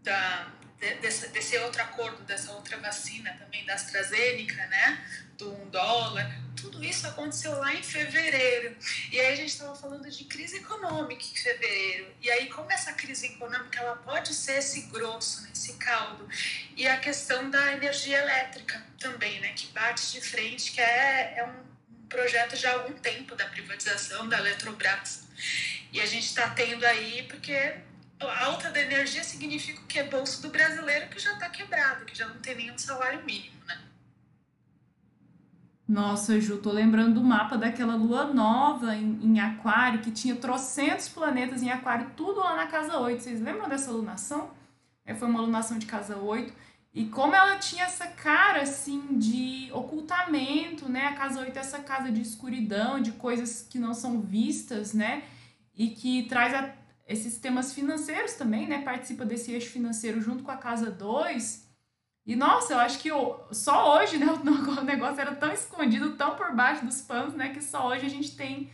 [0.03, 5.05] da, desse, desse, outro acordo, dessa outra vacina também da AstraZeneca, né,
[5.37, 8.75] do um dólar, tudo isso aconteceu lá em fevereiro.
[9.11, 12.13] E aí a gente estava falando de crise econômica em fevereiro.
[12.21, 16.27] E aí como essa crise econômica ela pode ser esse grosso, né, esse caldo.
[16.75, 21.45] E a questão da energia elétrica também, né, que bate de frente, que é, é
[21.45, 21.65] um
[22.07, 25.25] projeto já há algum tempo da privatização da Eletrobras.
[25.91, 27.75] E a gente está tendo aí, porque
[28.19, 30.01] alta da energia significa o que?
[30.03, 33.81] Bolso do brasileiro que já está quebrado, que já não tem nenhum salário mínimo, né?
[35.87, 41.07] Nossa, Ju, tô lembrando do mapa daquela lua nova em, em Aquário, que tinha trocentos
[41.07, 43.21] planetas em Aquário, tudo lá na casa 8.
[43.21, 44.49] Vocês lembram dessa lunação?
[45.05, 46.51] É, foi uma lunação de casa 8.
[46.91, 51.07] E como ela tinha essa cara, assim, de ocultamento, né?
[51.07, 55.23] A casa 8 é essa casa de escuridão, de coisas que não são vistas, né?
[55.75, 56.73] E que traz a,
[57.07, 58.81] esses temas financeiros também, né?
[58.81, 61.65] Participa desse eixo financeiro junto com a casa 2.
[62.25, 63.09] E, nossa, eu acho que
[63.51, 64.25] só hoje, né?
[64.79, 67.49] O negócio era tão escondido, tão por baixo dos panos, né?
[67.49, 68.69] Que só hoje a gente tem...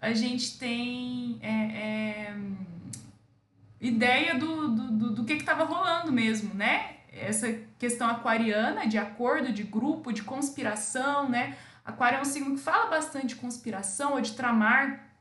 [0.00, 1.38] A gente tem...
[1.42, 2.36] É, é,
[3.80, 6.98] ideia do, do, do, do que estava rolando mesmo, né?
[7.12, 11.56] essa questão aquariana de acordo, de grupo, de conspiração, né?
[11.84, 15.11] Aquário é um signo que fala bastante de conspiração ou de tramar,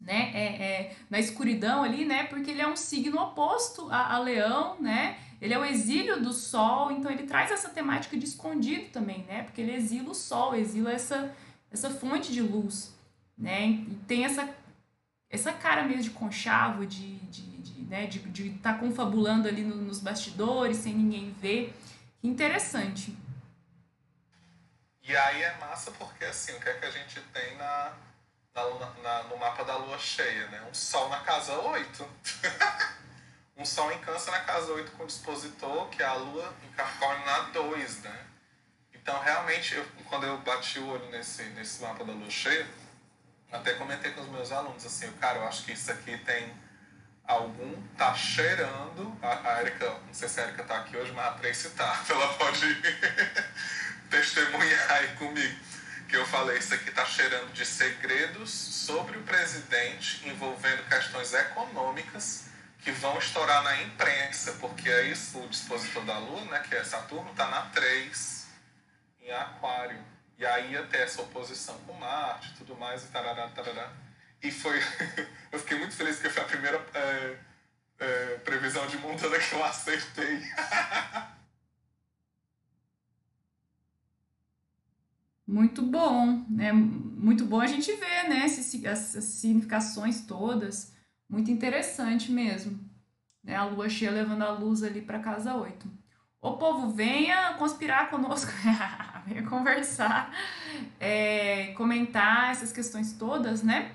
[0.00, 0.30] né?
[0.34, 2.24] É, é, na escuridão ali, né?
[2.24, 5.18] Porque ele é um signo oposto a, a, Leão, né?
[5.40, 9.42] Ele é o exílio do Sol, então ele traz essa temática de escondido também, né?
[9.42, 11.34] Porque ele exila o Sol, exila essa,
[11.70, 12.94] essa fonte de luz,
[13.36, 13.66] né?
[13.66, 14.48] E tem essa,
[15.28, 17.56] essa cara mesmo de conchavo, de, de
[17.88, 21.74] né, de estar tá confabulando ali no, nos bastidores sem ninguém ver.
[22.20, 23.16] Que interessante.
[25.02, 27.92] E aí é massa porque assim, o que é que a gente tem na,
[28.64, 30.62] na, na no mapa da lua cheia, né?
[30.68, 32.08] Um sol na casa 8.
[33.56, 37.26] um sol em câncer na casa 8 com dispositor, que é a lua em Capricórnio
[37.26, 38.26] na 2, né?
[38.94, 42.66] Então realmente, eu, quando eu bati o olho nesse, nesse mapa da lua cheia,
[43.52, 46.52] até comentei com os meus alunos assim, cara, eu acho que isso aqui tem
[47.26, 49.16] algum tá cheirando.
[49.22, 52.04] A, a Erika, não sei se a Erika tá aqui hoje, mas a Tracy tá.
[52.08, 52.82] Ela pode
[54.10, 55.56] testemunhar aí comigo.
[56.08, 62.46] Que eu falei, isso aqui tá cheirando de segredos sobre o presidente envolvendo questões econômicas
[62.80, 66.84] que vão estourar na imprensa, porque é isso o dispositor da Lua, né, que é
[66.84, 68.46] Saturno, tá na 3
[69.22, 69.98] em Aquário.
[70.38, 73.90] E aí ia ter essa oposição com Marte e tudo mais, e tarará, tarará.
[74.42, 74.78] E foi.
[75.50, 77.36] eu fiquei muito feliz porque foi a primeira é,
[77.98, 80.40] é, previsão de montada que eu acertei.
[85.46, 86.72] Muito bom, né?
[86.72, 88.42] Muito bom a gente ver, né?
[88.44, 90.92] Essas significações todas.
[91.28, 92.78] Muito interessante mesmo.
[93.44, 93.54] Né?
[93.54, 95.88] A lua cheia levando a luz ali para casa 8.
[96.40, 98.52] Ô povo, venha conspirar conosco,
[99.26, 100.32] venha conversar,
[101.00, 103.92] é, comentar essas questões todas, né?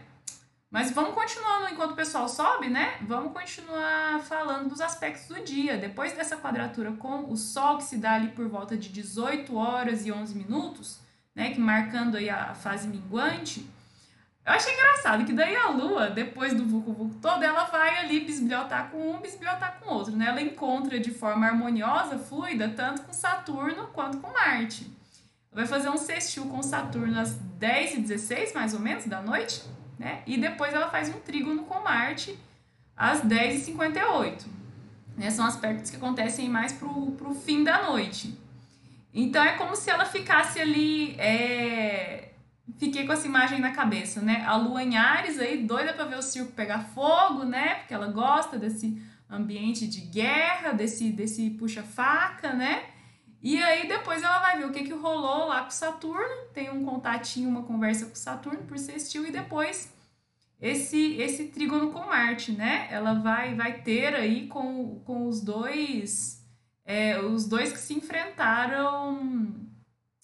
[0.69, 2.97] Mas vamos continuando enquanto o pessoal sobe, né?
[3.01, 5.77] Vamos continuar falando dos aspectos do dia.
[5.77, 10.05] Depois dessa quadratura com o Sol, que se dá ali por volta de 18 horas
[10.05, 10.99] e 11 minutos,
[11.35, 11.51] né?
[11.51, 13.69] Que marcando aí a fase minguante.
[14.45, 18.21] Eu achei engraçado que daí a Lua, depois do Vucu Vucu todo, ela vai ali
[18.21, 20.27] bisbilhotar com um, bisbilhotar com outro, né?
[20.27, 24.91] Ela encontra de forma harmoniosa, fluida, tanto com Saturno quanto com Marte.
[25.51, 29.61] Vai fazer um sextil com Saturno às 10 e 16 mais ou menos, da noite
[30.01, 30.23] né?
[30.25, 32.37] E depois ela faz um trígono com Marte
[32.97, 34.47] às 10h58.
[35.15, 35.29] Né?
[35.29, 38.35] São aspectos que acontecem mais pro, pro fim da noite.
[39.13, 41.15] Então é como se ela ficasse ali.
[41.19, 42.29] É...
[42.77, 44.43] Fiquei com essa imagem na cabeça, né?
[44.47, 47.75] A lua em Ares aí, doida para ver o circo pegar fogo, né?
[47.75, 52.83] Porque ela gosta desse ambiente de guerra, desse, desse puxa-faca, né?
[53.41, 56.85] E aí depois ela vai ver o que, que rolou lá com Saturno, tem um
[56.85, 59.91] contatinho, uma conversa com Saturno por sextil e depois
[60.61, 62.87] esse esse trígono com Marte, né?
[62.91, 66.40] Ela vai vai ter aí com, com os dois
[66.91, 69.23] é, os dois que se enfrentaram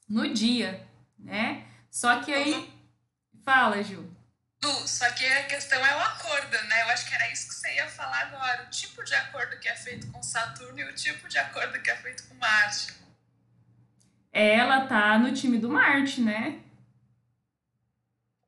[0.09, 1.65] no dia, né?
[1.89, 2.73] Só que aí
[3.45, 4.09] fala, Ju.
[4.85, 6.81] só que a questão é o acordo, né?
[6.83, 8.63] Eu acho que era isso que você ia falar agora.
[8.63, 11.89] O tipo de acordo que é feito com Saturno e o tipo de acordo que
[11.89, 12.97] é feito com Marte
[14.39, 16.59] ela tá no time do Marte, né?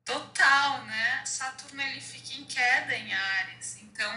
[0.06, 1.22] Total, né?
[1.26, 3.80] Saturno ele fica em queda em Ares.
[3.82, 4.12] Então,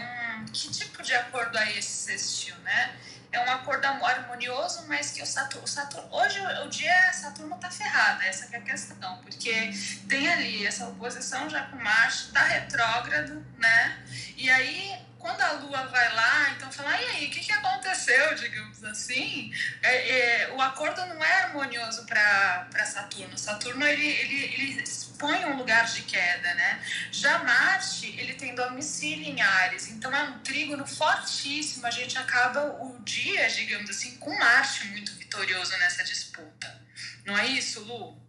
[0.53, 2.95] que tipo de acordo aí esse sextil, né?
[3.33, 7.69] É um acordo harmonioso, mas que o Saturno, o Saturno hoje o dia Saturno tá
[7.69, 9.73] ferrado, essa é a questão, porque
[10.07, 14.03] tem ali essa oposição já com Marte, tá retrógrado, né?
[14.37, 16.42] E aí quando a Lua vai lá,
[16.73, 19.53] então fala, e aí, o que, que aconteceu, digamos assim?
[19.81, 23.37] É, é, o acordo não é harmonioso para Saturno.
[23.37, 26.83] Saturno, ele, ele, ele expõe um lugar de queda, né?
[27.11, 31.85] Já Marte, ele tem domicílio em Ares, então é um trígono fortíssimo.
[31.85, 36.81] A gente acaba o dia, digamos assim, com Marte muito vitorioso nessa disputa.
[37.23, 38.22] Não é isso, Lu?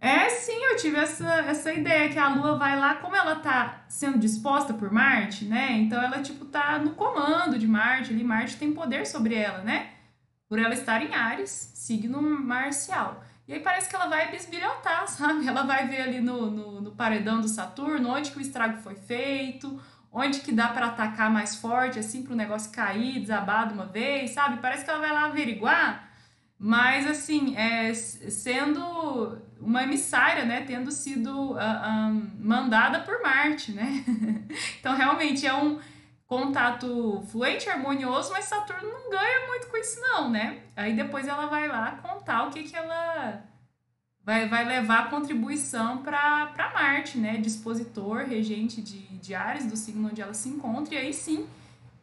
[0.00, 3.84] É, sim, eu tive essa, essa ideia que a Lua vai lá, como ela tá
[3.86, 5.72] sendo disposta por Marte, né?
[5.72, 9.90] Então ela, tipo, tá no comando de Marte ali, Marte tem poder sobre ela, né?
[10.48, 13.22] Por ela estar em Ares, signo marcial.
[13.46, 15.46] E aí parece que ela vai bisbilhotar, sabe?
[15.46, 18.94] Ela vai ver ali no, no, no paredão do Saturno onde que o estrago foi
[18.94, 19.78] feito,
[20.10, 23.86] onde que dá para atacar mais forte, assim, para o negócio cair, desabar de uma
[23.86, 24.62] vez, sabe?
[24.62, 26.10] Parece que ela vai lá averiguar
[26.62, 30.62] mas, assim, é, sendo uma emissária, né?
[30.66, 34.04] Tendo sido uh, mandada por Marte, né?
[34.80, 35.78] então, realmente, é um
[36.26, 40.60] contato fluente, harmonioso, mas Saturno não ganha muito com isso, não, né?
[40.76, 43.42] Aí depois ela vai lá contar o que, que ela
[44.24, 47.36] vai, vai levar a contribuição para Marte, né?
[47.36, 51.48] Dispositor, regente de, de Ares, do signo onde ela se encontra, e aí sim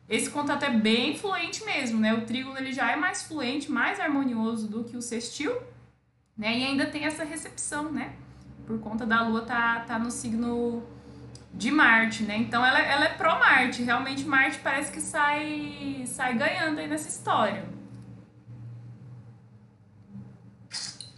[0.10, 2.14] esse contato é bem fluente mesmo, né?
[2.14, 5.54] O trígono ele já é mais fluente, mais harmonioso do que o sextil,
[6.38, 6.58] né?
[6.58, 8.16] E ainda tem essa recepção, né?
[8.66, 10.86] Por conta da Lua tá, tá no signo
[11.54, 12.38] de Marte, né?
[12.38, 13.84] Então ela, ela é pró-Marte.
[13.84, 17.66] Realmente Marte parece que sai, sai ganhando aí nessa história.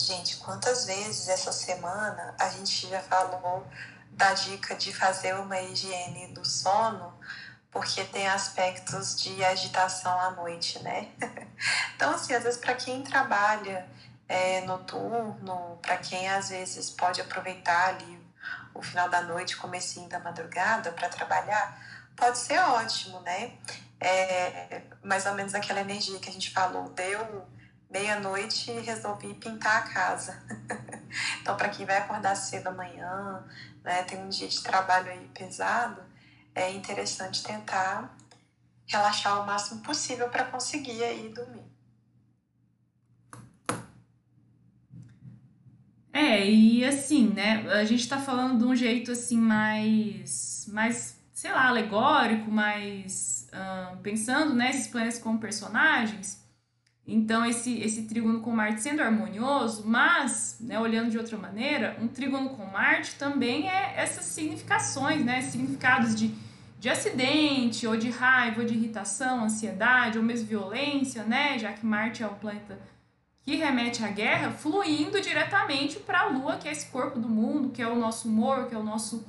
[0.02, 3.68] Gente, quantas vezes essa semana a gente já falou
[4.12, 7.14] da dica de fazer uma higiene do sono
[7.72, 11.10] porque tem aspectos de agitação à noite, né?
[11.96, 13.88] então, assim, às vezes, para quem trabalha
[14.30, 18.20] é, noturno, para quem às vezes pode aproveitar ali
[18.76, 23.58] o final da noite, comecinho da madrugada para trabalhar, pode ser ótimo, né?
[24.00, 27.46] É, mais ou menos aquela energia que a gente falou, deu
[27.90, 30.42] meia-noite e resolvi pintar a casa.
[31.42, 33.44] então, para quem vai acordar cedo amanhã,
[33.84, 36.02] né, tem um dia de trabalho aí pesado,
[36.54, 38.16] é interessante tentar
[38.86, 41.69] relaxar o máximo possível para conseguir aí dormir.
[46.12, 51.52] É, e assim, né, a gente tá falando de um jeito assim mais, mais sei
[51.52, 56.40] lá, alegórico, mais uh, pensando, né, esses planetas como personagens,
[57.12, 62.08] então, esse, esse trígono com Marte sendo harmonioso, mas, né, olhando de outra maneira, um
[62.08, 66.32] trígono com Marte também é essas significações, né, significados de
[66.80, 71.60] de acidente, ou de raiva, ou de irritação, ansiedade, ou mesmo violência, né?
[71.60, 72.80] Já que Marte é um planeta
[73.50, 77.70] que remete à guerra, fluindo diretamente para a Lua, que é esse corpo do mundo,
[77.70, 79.26] que é o nosso humor, que é o nosso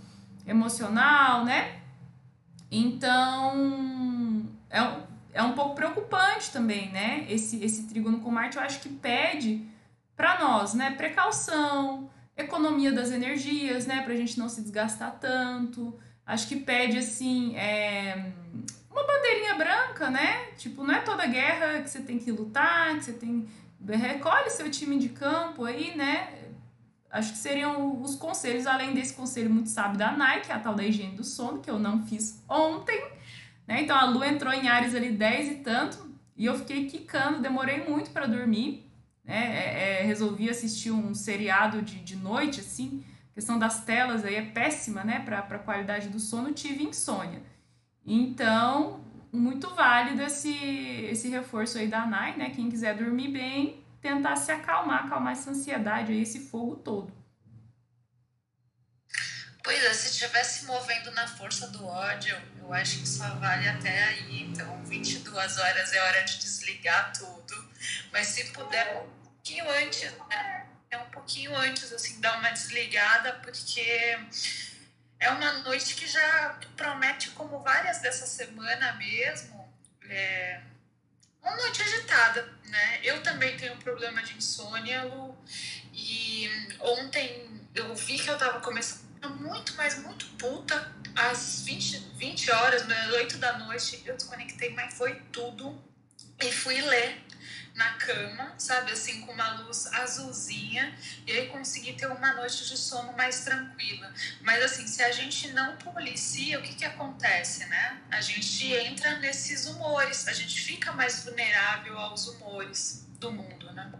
[0.46, 1.80] emocional, né?
[2.70, 5.02] Então, é um,
[5.32, 7.24] é um pouco preocupante também, né?
[7.30, 9.66] Esse, esse trígono com Marte, eu acho que pede
[10.14, 10.90] para nós, né?
[10.90, 14.02] Precaução, economia das energias, né?
[14.02, 15.98] Para a gente não se desgastar tanto.
[16.26, 18.32] Acho que pede, assim, é,
[18.90, 20.46] uma bandeirinha branca, né?
[20.58, 23.48] Tipo, não é toda guerra que você tem que lutar, que você tem.
[23.86, 26.40] Recolhe seu time de campo aí, né?
[27.10, 30.84] Acho que seriam os conselhos, além desse conselho muito sábio da Nike, a tal da
[30.84, 33.02] higiene do sono, que eu não fiz ontem.
[33.66, 33.82] Né?
[33.82, 37.84] Então a lua entrou em Ares ali 10 e tanto, e eu fiquei quicando, demorei
[37.88, 38.88] muito para dormir.
[39.24, 39.36] Né?
[39.36, 43.04] É, é, resolvi assistir um seriado de, de noite, assim.
[43.32, 45.20] A questão das telas aí é péssima, né?
[45.20, 47.42] Para a qualidade do sono, tive insônia.
[48.04, 49.00] Então,
[49.32, 50.52] muito válido esse,
[51.10, 52.50] esse reforço aí da NAI, né?
[52.50, 57.20] Quem quiser dormir bem, tentar se acalmar, acalmar essa ansiedade aí, esse fogo todo.
[59.62, 64.04] Pois é, se estivesse movendo na força do ódio, eu acho que só vale até
[64.04, 64.42] aí.
[64.42, 67.70] Então, 22 horas é hora de desligar tudo.
[68.12, 70.66] Mas se puder, um pouquinho antes, né?
[70.90, 74.18] É um pouquinho antes, assim, dar uma desligada, porque
[75.20, 79.72] é uma noite que já promete, como várias dessa semana mesmo,
[80.08, 80.60] é
[81.42, 83.00] uma noite agitada, né?
[83.02, 85.36] Eu também tenho um problema de insônia, Lu,
[85.92, 86.50] e
[86.80, 90.98] ontem eu vi que eu tava começando muito, mas muito puta.
[91.14, 95.82] Às 20, 20 horas, às 8 da noite, eu desconectei, mas foi tudo.
[96.40, 97.22] E fui ler
[97.74, 100.94] na cama, sabe, assim, com uma luz azulzinha,
[101.26, 104.12] e aí consegui ter uma noite de sono mais tranquila.
[104.42, 108.00] Mas assim, se a gente não policia, o que que acontece, né?
[108.10, 113.92] A gente entra nesses humores, a gente fica mais vulnerável aos humores do mundo, né?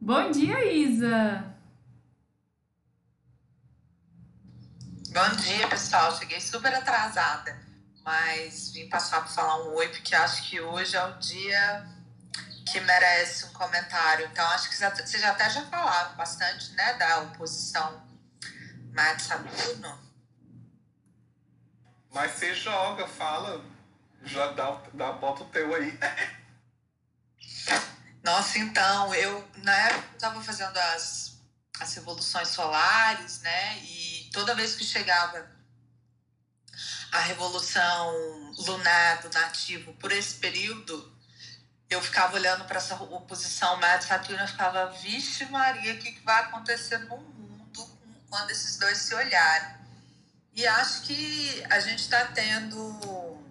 [0.00, 1.50] Bom dia, Isa!
[5.12, 6.16] Bom dia, pessoal.
[6.16, 7.60] Cheguei super atrasada,
[8.04, 11.86] mas vim passar para falar um oi, porque acho que hoje é o dia
[12.70, 14.26] que merece um comentário.
[14.26, 18.06] Então, acho que vocês já até já falaram bastante, né, da oposição
[18.92, 19.98] Marte Saturno.
[22.12, 23.64] Mas você joga, fala,
[24.24, 25.98] já dá, dá bota o teu aí.
[28.22, 31.40] Nossa, então, eu na época estava fazendo as,
[31.80, 35.59] as revoluções solares, né, e toda vez que chegava
[37.12, 41.12] a revolução lunar do nativo por esse período,
[41.88, 46.24] eu ficava olhando para essa oposição Marte Saturno e ficava, vixe Maria, o que, que
[46.24, 47.98] vai acontecer no mundo
[48.28, 49.80] quando esses dois se olharem?
[50.54, 53.42] E acho que a gente está tendo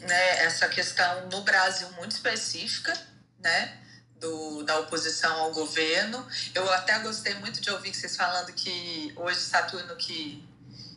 [0.00, 2.92] né, essa questão no Brasil muito específica,
[3.38, 3.78] né?
[4.22, 6.24] do, da oposição ao governo.
[6.54, 10.48] Eu até gostei muito de ouvir vocês falando que hoje Saturno que,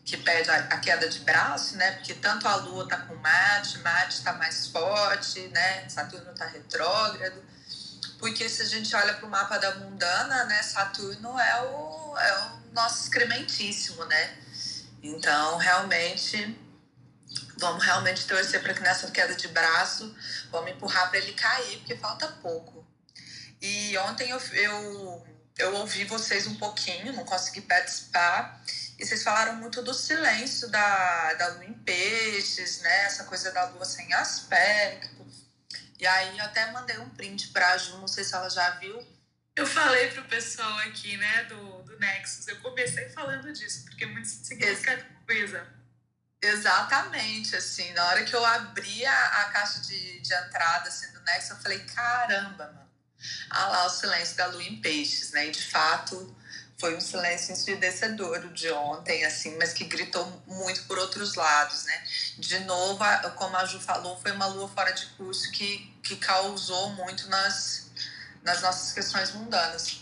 [0.05, 1.93] que pede a, queda de braço, né?
[1.93, 5.89] Porque tanto a Lua está com Marte, Marte está mais forte, né?
[5.89, 7.43] Saturno está retrógrado.
[8.19, 10.61] Porque se a gente olha para o mapa da mundana, né?
[10.61, 14.37] Saturno é o, é o nosso excrementíssimo, né?
[15.01, 16.55] Então, realmente,
[17.57, 20.15] vamos realmente torcer para que nessa queda de braço,
[20.51, 22.85] vamos empurrar para ele cair, porque falta pouco.
[23.59, 25.27] E ontem eu, eu,
[25.57, 28.61] eu ouvi vocês um pouquinho, não consegui participar,
[28.97, 33.05] e vocês falaram muito do silêncio da, da lua em peixes, né?
[33.05, 35.25] Essa coisa da lua sem aspecto.
[35.99, 38.69] E aí eu até mandei um print para a Ju, não sei se ela já
[38.71, 39.05] viu.
[39.55, 44.07] Eu falei pro pessoal aqui, né, do, do Nexus, eu comecei falando disso, porque é
[44.07, 45.65] muito significativo coisa.
[46.41, 51.21] Exatamente, assim, na hora que eu abri a, a caixa de, de entrada assim, do
[51.21, 52.85] Nexus, eu falei, caramba, mano
[53.49, 55.47] ah lá o silêncio da lua em peixes, né?
[55.47, 56.35] E de fato
[56.77, 62.03] foi um silêncio ensurdecedor de ontem, assim, mas que gritou muito por outros lados, né?
[62.37, 62.99] De novo,
[63.35, 67.89] como a Ju falou, foi uma lua fora de curso que, que causou muito nas,
[68.43, 70.01] nas nossas questões mundanas.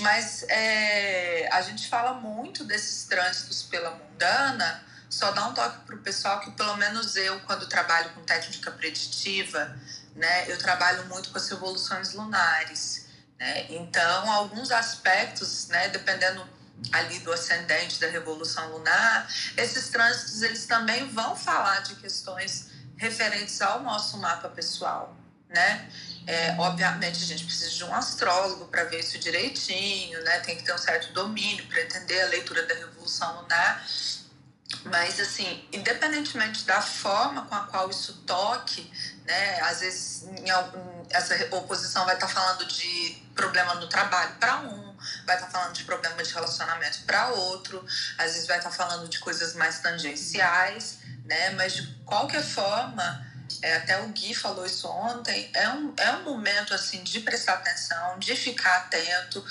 [0.00, 5.96] Mas é, a gente fala muito desses trânsitos pela mundana, só dá um toque para
[5.96, 9.74] o pessoal que, pelo menos eu, quando trabalho com técnica preditiva,
[10.14, 10.50] né?
[10.50, 12.99] Eu trabalho muito com as revoluções lunares,
[13.40, 13.66] né?
[13.70, 16.46] Então, alguns aspectos, né, dependendo
[16.92, 23.60] ali do ascendente da revolução lunar, esses trânsitos eles também vão falar de questões referentes
[23.62, 25.16] ao nosso mapa pessoal,
[25.48, 25.90] né?
[26.26, 30.40] É, obviamente a gente precisa de um astrólogo para ver isso direitinho, né?
[30.40, 33.84] Tem que ter um certo domínio para entender a leitura da revolução lunar.
[34.84, 38.90] Mas, assim, independentemente da forma com a qual isso toque,
[39.24, 44.58] né, às vezes algum, essa oposição vai estar tá falando de problema no trabalho para
[44.60, 44.96] um,
[45.26, 47.84] vai estar tá falando de problema de relacionamento para outro,
[48.16, 53.26] às vezes vai estar tá falando de coisas mais tangenciais, né, mas de qualquer forma,
[53.62, 57.54] é, até o Gui falou isso ontem, é um, é um momento assim de prestar
[57.54, 59.44] atenção, de ficar atento,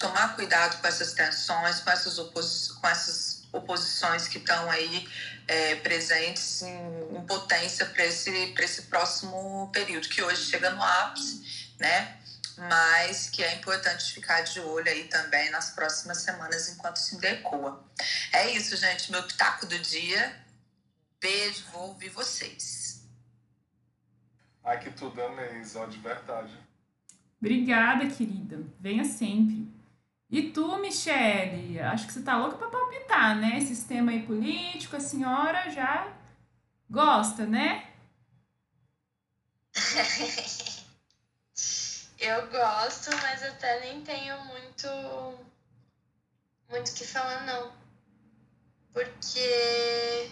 [0.00, 5.08] tomar cuidado com essas tensões, com essas, opos, com essas oposições que estão aí
[5.46, 11.74] é, presentes em, em potência para esse, esse próximo período, que hoje chega no ápice,
[11.78, 12.16] né?
[12.68, 17.82] Mas que é importante ficar de olho aí também nas próximas semanas enquanto se decoa.
[18.32, 19.10] É isso, gente.
[19.10, 20.36] Meu pitaco do dia.
[21.20, 23.02] Beijo, vou ouvir vocês.
[24.62, 26.52] Ai, que tudo amei, Zó, de verdade.
[27.40, 28.62] Obrigada, querida.
[28.78, 29.66] Venha sempre.
[30.30, 33.60] E tu, Michele, acho que você tá louca para palpitar, né?
[33.60, 36.12] Sistema aí político, a senhora já
[36.88, 37.88] gosta, né?
[42.20, 44.86] eu gosto, mas até nem tenho muito
[46.68, 47.72] muito que falar não.
[48.92, 50.30] Porque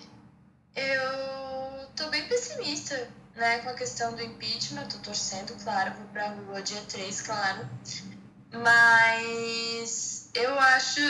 [0.76, 6.28] eu tô bem pessimista, né, com a questão do impeachment, tô torcendo, claro, vou pra
[6.30, 7.68] rua dia 3, claro.
[8.52, 11.00] Mas eu acho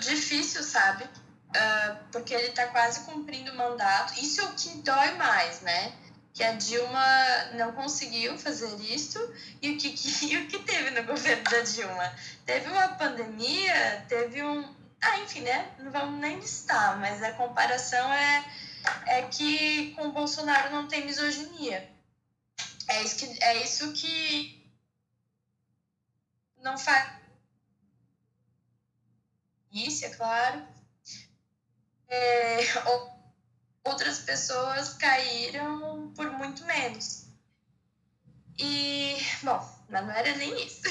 [0.00, 1.04] difícil, sabe?
[1.04, 4.18] Uh, porque ele tá quase cumprindo o mandato.
[4.20, 5.92] Isso é o que dói mais, né?
[6.32, 7.06] Que a Dilma
[7.54, 9.18] não conseguiu fazer isso
[9.62, 12.14] e o que, que, o que teve no governo da Dilma?
[12.44, 14.74] Teve uma pandemia, teve um.
[15.00, 15.70] Ah, enfim, né?
[15.78, 18.44] Não vamos nem listar, mas a comparação é,
[19.06, 21.88] é que com o Bolsonaro não tem misoginia.
[22.88, 24.63] É isso que, é isso que
[26.64, 27.06] não faz
[29.70, 30.64] isso, é claro.
[32.08, 32.58] É,
[33.84, 37.24] outras pessoas caíram por muito menos.
[38.56, 40.82] E, bom, mas não era nem isso.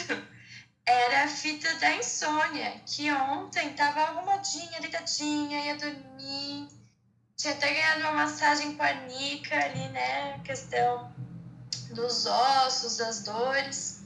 [0.86, 6.68] Era a fita da insônia, que ontem tava arrumadinha, deitadinha, ia dormir.
[7.38, 10.38] Tinha até ganhado uma massagem com a Nica ali, né?
[10.40, 11.10] Questão
[11.92, 14.04] dos ossos, das dores.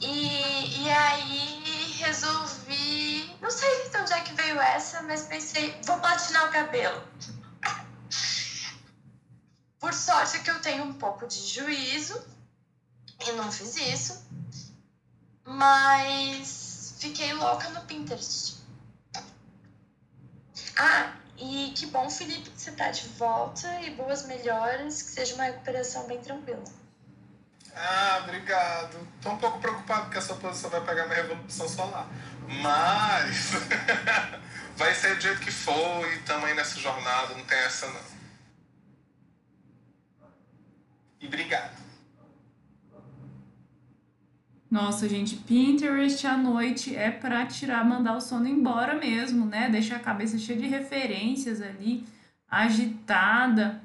[0.00, 3.36] E, e aí resolvi.
[3.40, 7.02] Não sei de onde é que veio essa, mas pensei, vou platinar o cabelo.
[9.78, 12.24] Por sorte que eu tenho um pouco de juízo
[13.26, 14.22] e não fiz isso.
[15.44, 18.58] Mas fiquei louca no Pinterest.
[20.76, 25.34] Ah, e que bom, Felipe, que você tá de volta e boas melhoras, que seja
[25.34, 26.62] uma recuperação bem tranquila.
[27.74, 29.06] Ah, obrigado.
[29.22, 32.06] Tô um pouco preocupado que essa posição vai pegar minha revolução solar.
[32.48, 33.52] Mas
[34.76, 38.18] vai ser do jeito que for e tamo aí nessa jornada, não tem essa não.
[41.20, 41.78] E obrigado.
[44.70, 49.70] Nossa, gente, Pinterest à noite é para tirar, mandar o sono embora mesmo, né?
[49.70, 52.04] Deixar a cabeça cheia de referências ali,
[52.48, 53.80] agitada.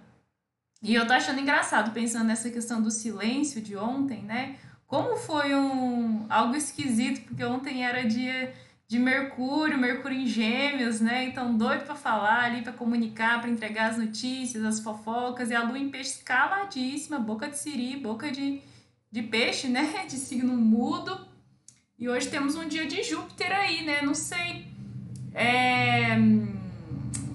[0.84, 4.58] E eu tô achando engraçado pensando nessa questão do silêncio de ontem, né?
[4.86, 8.54] Como foi um algo esquisito, porque ontem era dia
[8.86, 11.24] de Mercúrio, Mercúrio em Gêmeos, né?
[11.24, 15.64] Então doido para falar ali, para comunicar, para entregar as notícias, as fofocas e a
[15.64, 18.62] lua em peixe caladíssima, boca de siri, boca de,
[19.10, 20.04] de peixe, né?
[20.06, 21.18] De signo mudo.
[21.98, 24.02] E hoje temos um dia de Júpiter aí, né?
[24.02, 24.68] Não sei.
[25.34, 26.18] É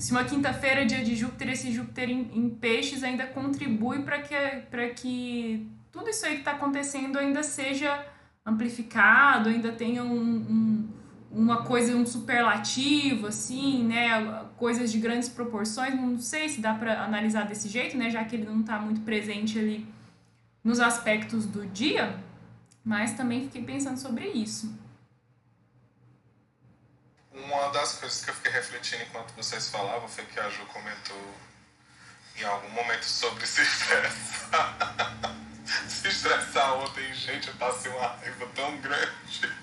[0.08, 4.22] se uma quinta-feira é dia de Júpiter, esse Júpiter em, em peixes ainda contribui para
[4.22, 4.34] que,
[4.96, 8.06] que tudo isso aí que está acontecendo ainda seja
[8.46, 10.88] amplificado, ainda tenha um, um,
[11.30, 14.46] uma coisa, um superlativo, assim, né?
[14.56, 15.94] Coisas de grandes proporções.
[15.94, 18.08] Não sei se dá para analisar desse jeito, né?
[18.08, 19.86] Já que ele não está muito presente ali
[20.64, 22.18] nos aspectos do dia,
[22.82, 24.87] mas também fiquei pensando sobre isso
[27.44, 31.34] uma das coisas que eu fiquei refletindo enquanto vocês falavam foi que a Ju comentou
[32.36, 34.76] em algum momento sobre se estressar.
[35.88, 39.54] se estressar ontem, gente, eu passei uma raiva tão grande.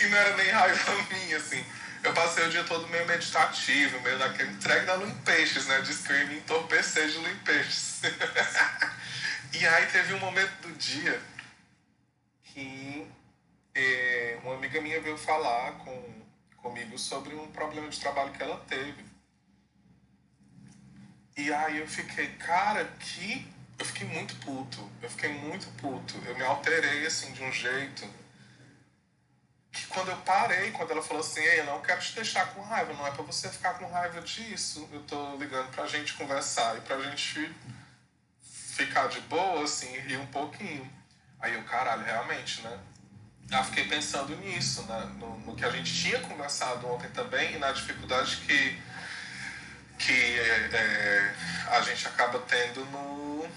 [0.00, 1.64] e não era nem raiva minha, assim.
[2.02, 5.80] Eu passei o dia todo meio meditativo, meio daquele entregue da Lua em Peixes, né?
[5.80, 8.02] Diz que eu ia me entorpecer de Lua em Peixes.
[9.52, 11.20] e aí teve um momento do dia
[12.44, 13.10] que
[13.74, 16.17] eh, uma amiga minha veio falar com
[16.62, 19.04] comigo sobre um problema de trabalho que ela teve.
[21.36, 23.46] E aí eu fiquei, cara, que.
[23.78, 24.90] Eu fiquei muito puto.
[25.00, 26.14] Eu fiquei muito puto.
[26.26, 28.04] Eu me alterei assim de um jeito.
[29.70, 32.62] Que quando eu parei, quando ela falou assim, Ei, eu não quero te deixar com
[32.62, 34.88] raiva, não é para você ficar com raiva disso.
[34.92, 37.54] Eu tô ligando pra gente conversar e pra gente
[38.42, 40.90] ficar de boa, assim, rir um pouquinho.
[41.38, 42.80] Aí eu, caralho, realmente, né?
[43.50, 45.10] Eu fiquei pensando nisso, né?
[45.18, 48.78] no, no que a gente tinha conversado ontem também e na dificuldade que,
[49.98, 51.34] que é, é,
[51.70, 53.48] a gente acaba tendo no,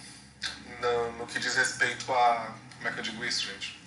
[0.82, 2.56] no, no que diz respeito a.
[2.78, 3.82] Como é que eu digo isso, gente?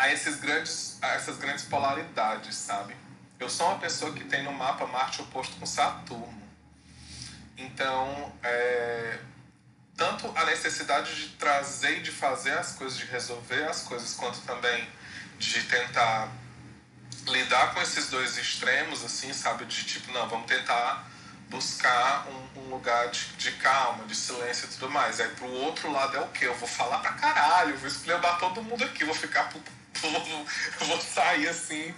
[0.00, 2.96] a, esses grandes, a essas grandes polaridades, sabe?
[3.38, 6.42] Eu sou uma pessoa que tem no mapa Marte oposto com Saturno.
[7.56, 9.18] Então, é,
[10.00, 14.40] tanto a necessidade de trazer e de fazer as coisas, de resolver as coisas, quanto
[14.40, 14.88] também
[15.38, 16.32] de tentar
[17.26, 19.66] lidar com esses dois extremos, assim, sabe?
[19.66, 21.06] De tipo, não, vamos tentar
[21.50, 25.20] buscar um, um lugar de, de, calma, de silêncio e tudo mais.
[25.20, 26.46] Aí pro outro lado é o quê?
[26.46, 30.46] Eu vou falar pra caralho, vou esculhambar todo mundo aqui, vou ficar vou,
[30.86, 31.94] vou sair assim,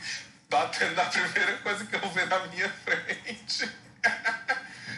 [0.50, 3.70] batendo na primeira coisa que eu ver na minha frente.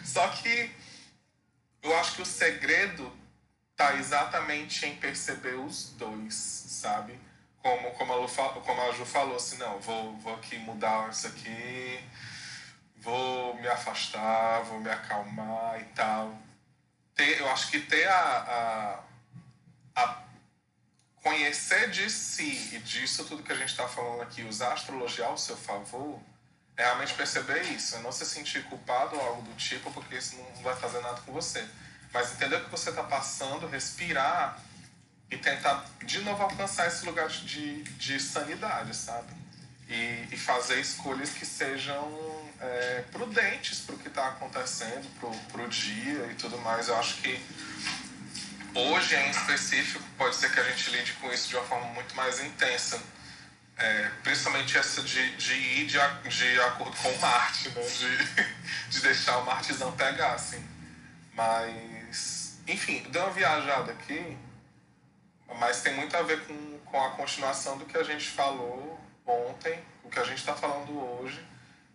[0.02, 0.83] Só que
[1.84, 3.12] eu acho que o segredo
[3.76, 7.18] tá exatamente em perceber os dois, sabe?
[7.62, 11.26] Como, como, a, Lu, como a Ju falou, assim, não, vou, vou aqui mudar isso
[11.26, 12.02] aqui,
[12.96, 16.36] vou me afastar, vou me acalmar e tal.
[17.14, 19.02] Ter, eu acho que ter a,
[19.94, 20.24] a, a
[21.22, 25.26] conhecer de si e disso tudo que a gente está falando aqui, usar a astrologia
[25.26, 26.20] ao seu favor,
[26.76, 30.62] realmente perceber isso, é não se sentir culpado ou algo do tipo, porque isso não
[30.62, 31.64] vai fazer nada com você.
[32.12, 34.60] Mas entender o que você está passando, respirar
[35.30, 39.32] e tentar de novo alcançar esse lugar de, de sanidade, sabe?
[39.88, 45.06] E, e fazer escolhas que sejam é, prudentes para o que está acontecendo,
[45.50, 46.88] para o dia e tudo mais.
[46.88, 47.40] Eu acho que
[48.76, 52.12] Hoje, em específico, pode ser que a gente lide com isso de uma forma muito
[52.16, 53.00] mais intensa.
[53.76, 55.98] É, principalmente essa de, de ir de,
[56.28, 57.82] de acordo com o Marte, né?
[57.82, 58.46] de,
[58.88, 60.64] de deixar o Martizão pegar, assim.
[61.32, 64.38] Mas, enfim, deu uma viajada aqui,
[65.58, 69.82] mas tem muito a ver com, com a continuação do que a gente falou ontem,
[70.04, 71.44] o que a gente está falando hoje,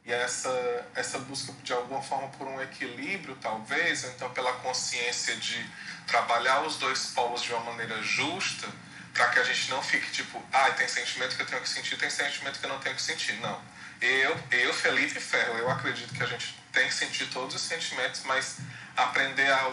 [0.05, 5.35] e essa, essa busca de alguma forma por um equilíbrio, talvez, ou então pela consciência
[5.37, 5.65] de
[6.07, 8.67] trabalhar os dois polos de uma maneira justa
[9.13, 11.97] para que a gente não fique tipo, ah, tem sentimento que eu tenho que sentir,
[11.97, 13.33] tem sentimento que eu não tenho que sentir.
[13.41, 13.61] Não.
[14.01, 18.21] Eu, eu Felipe Ferro, eu acredito que a gente tem que sentir todos os sentimentos,
[18.23, 18.57] mas
[18.95, 19.67] aprender a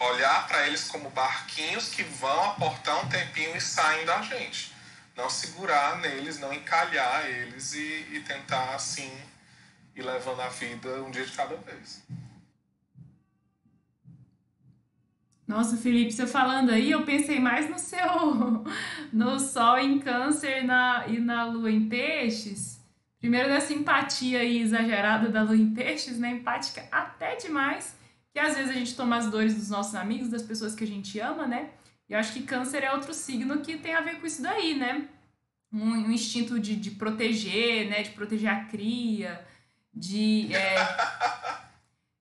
[0.00, 4.72] olhar para eles como barquinhos que vão aportar um tempinho e saem da gente.
[5.16, 9.12] Não segurar neles, não encalhar eles e, e tentar assim
[9.94, 12.02] ir levando a vida um dia de cada vez.
[15.52, 18.64] Nossa, Felipe, você falando aí, eu pensei mais no seu
[19.12, 22.80] no Sol em Câncer na, e na Lua em Peixes.
[23.18, 26.30] Primeiro dessa empatia aí exagerada da Lua em Peixes, né?
[26.30, 27.94] Empática até demais,
[28.32, 30.86] que às vezes a gente toma as dores dos nossos amigos, das pessoas que a
[30.86, 31.68] gente ama, né?
[32.08, 34.74] E eu acho que Câncer é outro signo que tem a ver com isso daí,
[34.74, 35.06] né?
[35.70, 38.02] Um, um instinto de, de proteger, né?
[38.02, 39.44] De proteger a cria,
[39.92, 40.48] de.
[40.54, 40.76] É...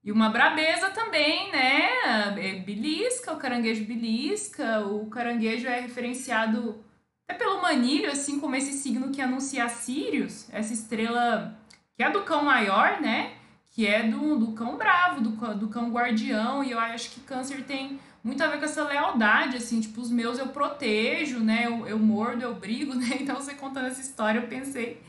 [0.03, 1.89] E uma brabeza também, né?
[2.37, 4.79] É belisca, o caranguejo belisca.
[4.79, 6.83] O caranguejo é referenciado
[7.27, 11.55] até pelo manilho, assim como esse signo que anuncia Sirius, essa estrela
[11.95, 13.33] que é do cão maior, né?
[13.69, 16.63] Que é do, do cão bravo, do, do cão guardião.
[16.63, 20.09] E eu acho que câncer tem muito a ver com essa lealdade, assim, tipo, os
[20.09, 21.67] meus eu protejo, né?
[21.67, 23.17] Eu, eu mordo, eu brigo, né?
[23.19, 25.01] Então, você contando essa história, eu pensei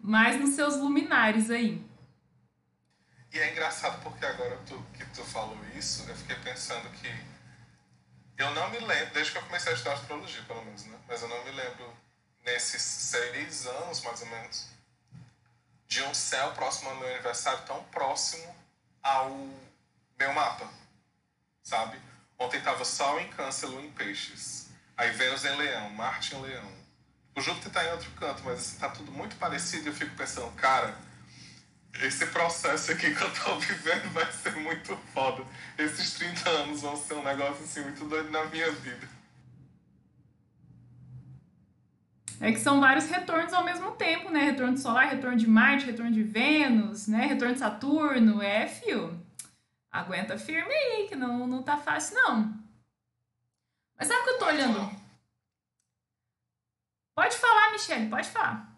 [0.00, 1.82] mais nos seus luminares aí.
[3.32, 7.08] E é engraçado porque agora tu, que tu falou isso, eu fiquei pensando que
[8.36, 10.98] eu não me lembro, desde que eu comecei a estudar astrologia, pelo menos, né?
[11.06, 11.96] Mas eu não me lembro
[12.44, 14.66] nesses seis anos, mais ou menos,
[15.86, 18.56] de um céu próximo ao meu aniversário tão próximo
[19.02, 19.30] ao
[20.18, 20.68] meu mapa,
[21.62, 22.00] sabe?
[22.38, 24.68] Ontem tava Sol em Câncer, Lua em Peixes.
[24.96, 26.72] Aí Vênus em Leão, Marte em Leão.
[27.36, 30.16] O Júpiter tá em outro canto, mas assim, tá tudo muito parecido e eu fico
[30.16, 31.09] pensando, cara
[31.98, 35.44] esse processo aqui que eu tô vivendo vai ser muito foda.
[35.76, 39.08] Esses 30 anos vão ser um negócio assim muito doido na minha vida.
[42.40, 44.44] É que são vários retornos ao mesmo tempo, né?
[44.44, 47.26] Retorno solar, retorno de Marte, retorno de Vênus, né?
[47.26, 48.40] Retorno de Saturno.
[48.40, 49.20] É, fio.
[49.90, 52.54] Aguenta firme aí, que não, não tá fácil, não.
[53.98, 55.00] Mas sabe o que eu tô olhando?
[57.14, 58.69] Pode falar, Michelle, pode falar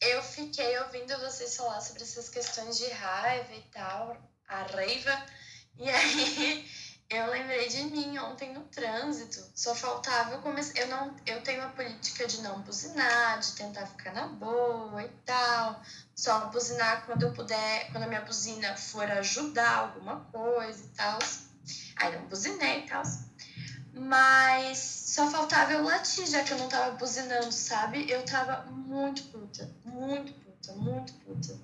[0.00, 5.26] eu fiquei ouvindo vocês falar sobre essas questões de raiva e tal, a raiva,
[5.76, 6.70] e aí
[7.10, 9.44] eu lembrei de mim ontem no trânsito.
[9.54, 10.78] Só faltava eu começar.
[10.78, 15.08] Eu, não, eu tenho a política de não buzinar, de tentar ficar na boa e
[15.24, 15.80] tal.
[16.14, 21.18] Só buzinar quando eu puder, quando a minha buzina for ajudar alguma coisa e tal.
[21.96, 23.02] Aí não buzinei e tal.
[23.92, 28.08] Mas só faltava eu latir, já que eu não tava buzinando, sabe?
[28.08, 29.68] Eu tava muito puta,
[29.98, 31.58] muito puta, muito puta.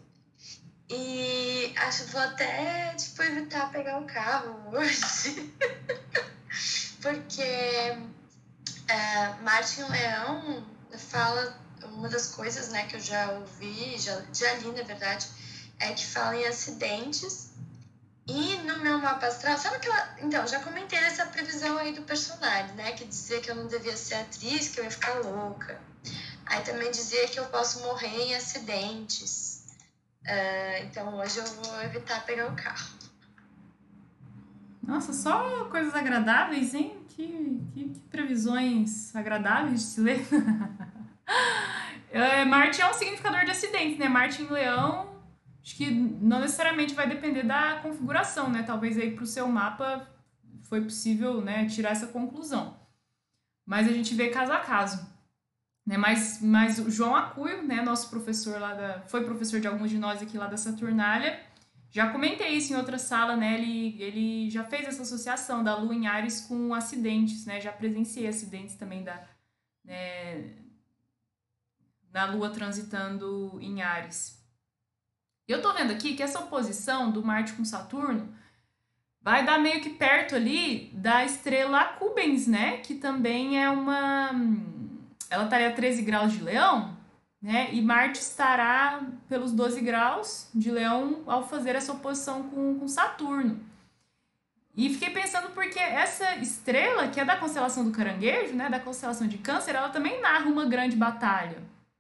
[0.91, 5.55] E acho que vou até, tipo, evitar pegar o carro hoje.
[7.01, 10.67] Porque é, Martin Leão
[10.97, 15.29] fala, uma das coisas né, que eu já ouvi, já, já li, na verdade,
[15.79, 17.51] é que fala em acidentes.
[18.27, 20.17] E no meu mapa astral, sabe aquela.
[20.21, 22.93] Então, já comentei essa previsão aí do personagem, né?
[22.93, 25.79] Que dizia que eu não devia ser atriz, que eu ia ficar louca.
[26.47, 29.65] Aí também dizia que eu posso morrer em acidentes.
[30.23, 33.05] Uh, então hoje eu vou evitar pegar o carro.
[34.83, 36.99] Nossa, só coisas agradáveis, hein?
[37.09, 40.27] Que, que, que previsões agradáveis de se ler.
[42.11, 44.09] é, Marte é um significador de acidente, né?
[44.09, 45.15] Marte em Leão,
[45.63, 48.63] acho que não necessariamente vai depender da configuração, né?
[48.63, 50.07] Talvez aí para o seu mapa
[50.65, 52.77] foi possível né, tirar essa conclusão.
[53.65, 55.14] Mas a gente vê caso a caso.
[55.87, 55.97] Né?
[55.97, 59.01] Mas, mas o João Acuio, né, nosso professor lá da.
[59.03, 61.41] Foi professor de alguns de nós aqui lá da Saturnália.
[61.91, 63.55] Já comentei isso em outra sala, né?
[63.55, 67.61] Ele, ele já fez essa associação da Lua em Ares com acidentes, né?
[67.61, 69.23] Já presenciei acidentes também da.
[69.85, 70.55] Né,
[72.13, 74.41] na Lua transitando em Ares.
[75.47, 78.33] Eu tô vendo aqui que essa oposição do Marte com Saturno
[79.21, 82.79] vai dar meio que perto ali da estrela Cubens, né?
[82.79, 84.33] Que também é uma
[85.35, 86.97] ela estaria a 13 graus de leão,
[87.43, 87.69] né?
[87.73, 93.61] E Marte estará pelos 12 graus de leão ao fazer essa oposição com, com Saturno.
[94.77, 99.29] E fiquei pensando porque essa estrela, que é da constelação do caranguejo, né, da constelação
[99.29, 101.59] de câncer, ela também narra uma grande batalha.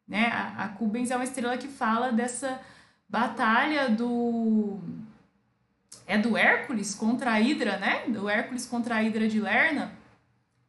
[0.08, 0.26] Né?
[0.26, 2.60] A, a Cubens é uma estrela que fala dessa
[3.08, 4.78] batalha do...
[6.06, 8.04] É do Hércules contra a Hidra, né?
[8.08, 9.92] Do Hércules contra a Hidra de Lerna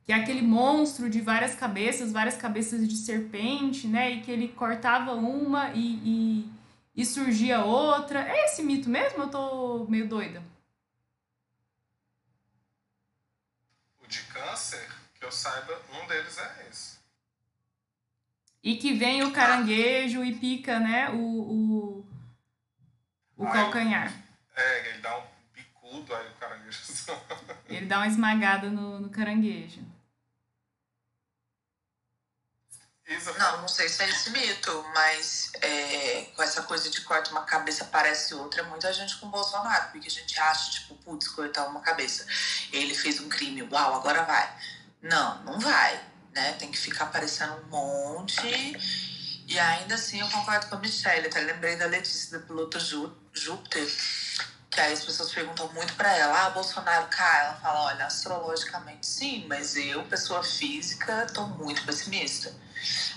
[0.06, 4.12] que é aquele monstro de várias cabeças, várias cabeças de serpente, né?
[4.12, 6.52] E que ele cortava uma e, e,
[6.96, 8.22] e surgia outra.
[8.22, 9.24] É esse mito mesmo?
[9.24, 10.44] Eu tô meio doida.
[14.00, 17.00] O de câncer, que eu saiba, um deles é esse.
[18.64, 21.10] E que vem o caranguejo e pica, né?
[21.10, 22.08] O, o,
[23.38, 24.14] o calcanhar.
[24.56, 26.80] É, ele dá um bicudo, aí o caranguejo.
[27.68, 29.95] ele dá uma esmagada no, no caranguejo.
[33.38, 37.44] Não, não sei se é esse mito, mas é, com essa coisa de corta uma
[37.44, 41.68] cabeça parece outra, é muita gente com Bolsonaro, porque a gente acha, tipo, putz, cortar
[41.68, 42.26] uma cabeça.
[42.74, 44.58] Ele fez um crime, uau, agora vai.
[45.04, 46.04] Não, não vai,
[46.34, 46.54] né?
[46.54, 48.42] Tem que ficar aparecendo um monte.
[49.48, 53.16] E ainda assim eu concordo com a Michelle, até lembrei da Letícia, da piloto Jú,
[53.32, 53.88] Júpiter,
[54.72, 57.46] que aí as pessoas perguntam muito para ela, ah, Bolsonaro cai?
[57.46, 62.65] Ela fala, olha, astrologicamente sim, mas eu, pessoa física, tô muito pessimista.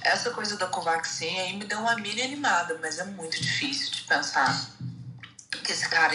[0.03, 4.03] Essa coisa da Covaxin aí me deu uma mini animada, mas é muito difícil de
[4.03, 4.71] pensar
[5.65, 6.15] que esse cara,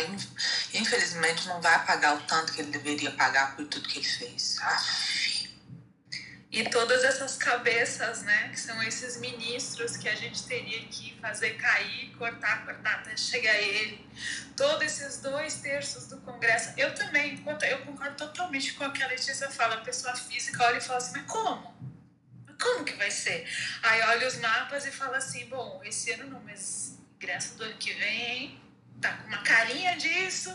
[0.74, 4.58] infelizmente, não vai pagar o tanto que ele deveria pagar por tudo que ele fez.
[4.62, 5.24] Aff.
[6.54, 11.56] E todas essas cabeças, né, que são esses ministros que a gente teria que fazer
[11.56, 14.08] cair, cortar, cortar até chegar ele.
[14.56, 16.72] Todos esses dois terços do Congresso.
[16.78, 19.76] Eu também, eu concordo totalmente com o que a Letícia fala.
[19.76, 21.74] A pessoa física olha e fala assim, mas como?
[22.64, 23.48] Como que vai ser?
[23.82, 27.78] Aí olha os mapas e fala assim, bom, esse ano não, mas graças do ano
[27.78, 28.60] que vem,
[29.02, 30.50] tá com uma carinha disso,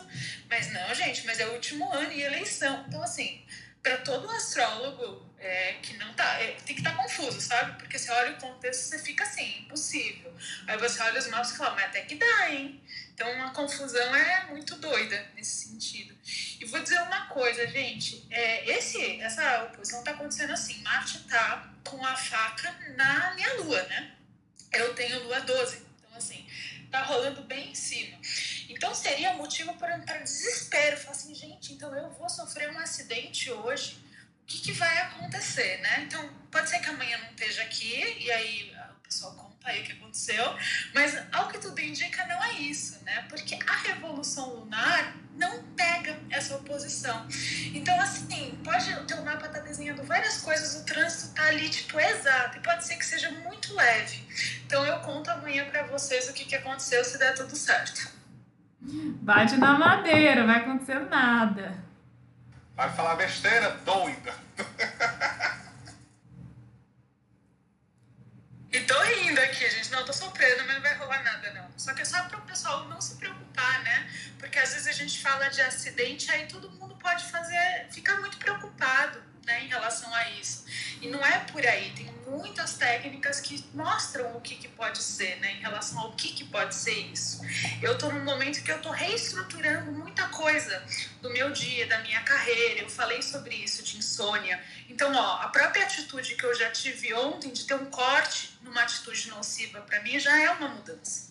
[0.49, 2.85] mas não, gente, mas é o último ano e eleição.
[2.89, 3.45] Então, assim,
[3.89, 7.79] para todo astrólogo é, que não tá, é, tem que estar tá confuso, sabe?
[7.79, 10.31] Porque você olha o contexto, você fica assim, impossível.
[10.67, 12.83] Aí você olha os mapas e fala, mas até que dá, hein?
[13.15, 16.15] Então a confusão é muito doida nesse sentido.
[16.61, 21.73] E vou dizer uma coisa, gente, é, esse, essa oposição tá acontecendo assim, Marte tá
[21.85, 24.13] com a faca na minha lua, né?
[24.71, 25.88] Eu tenho lua 12, então assim,
[26.91, 28.19] tá rolando bem em cima.
[28.69, 33.99] Então seria motivo para desespero, falar assim, gente, então eu vou sofrer um acidente hoje,
[34.43, 36.05] o que, que vai acontecer, né?
[36.07, 39.85] Então pode ser que amanhã não esteja aqui, e aí o pessoal conta aí o
[39.85, 40.57] que aconteceu,
[40.95, 43.27] mas ao que tudo indica não é isso, né?
[43.29, 47.27] Porque a revolução lunar não pega essa oposição.
[47.73, 51.99] Então, assim, pode o teu mapa tá desenhando várias coisas, o trânsito tá ali, tipo,
[51.99, 54.21] exato, e pode ser que seja muito leve.
[54.69, 58.07] Então, eu conto amanhã para vocês o que, que aconteceu se der tudo certo.
[58.83, 61.83] Bate na madeira, vai acontecer nada.
[62.77, 64.35] Vai falar besteira, doida.
[68.71, 69.91] E tô rindo aqui, gente.
[69.91, 71.71] Não, tô soprando, mas não vai rolar nada, não.
[71.75, 74.07] Só que é só para o pessoal não se preocupar, né?
[74.39, 78.37] Porque às vezes a gente fala de acidente, aí todo mundo pode fazer, ficar muito
[78.37, 80.67] preocupado né, em relação a isso.
[81.01, 85.41] E não é por aí, tem muitas técnicas que mostram o que, que pode ser,
[85.41, 87.41] né, em relação ao que, que pode ser isso.
[87.81, 90.85] Eu estou num momento que eu estou reestruturando muita coisa
[91.23, 92.83] do meu dia, da minha carreira.
[92.83, 94.63] Eu falei sobre isso, de insônia.
[94.89, 98.83] Então, ó, a própria atitude que eu já tive ontem de ter um corte numa
[98.83, 101.29] atitude nociva para mim já é uma mudança.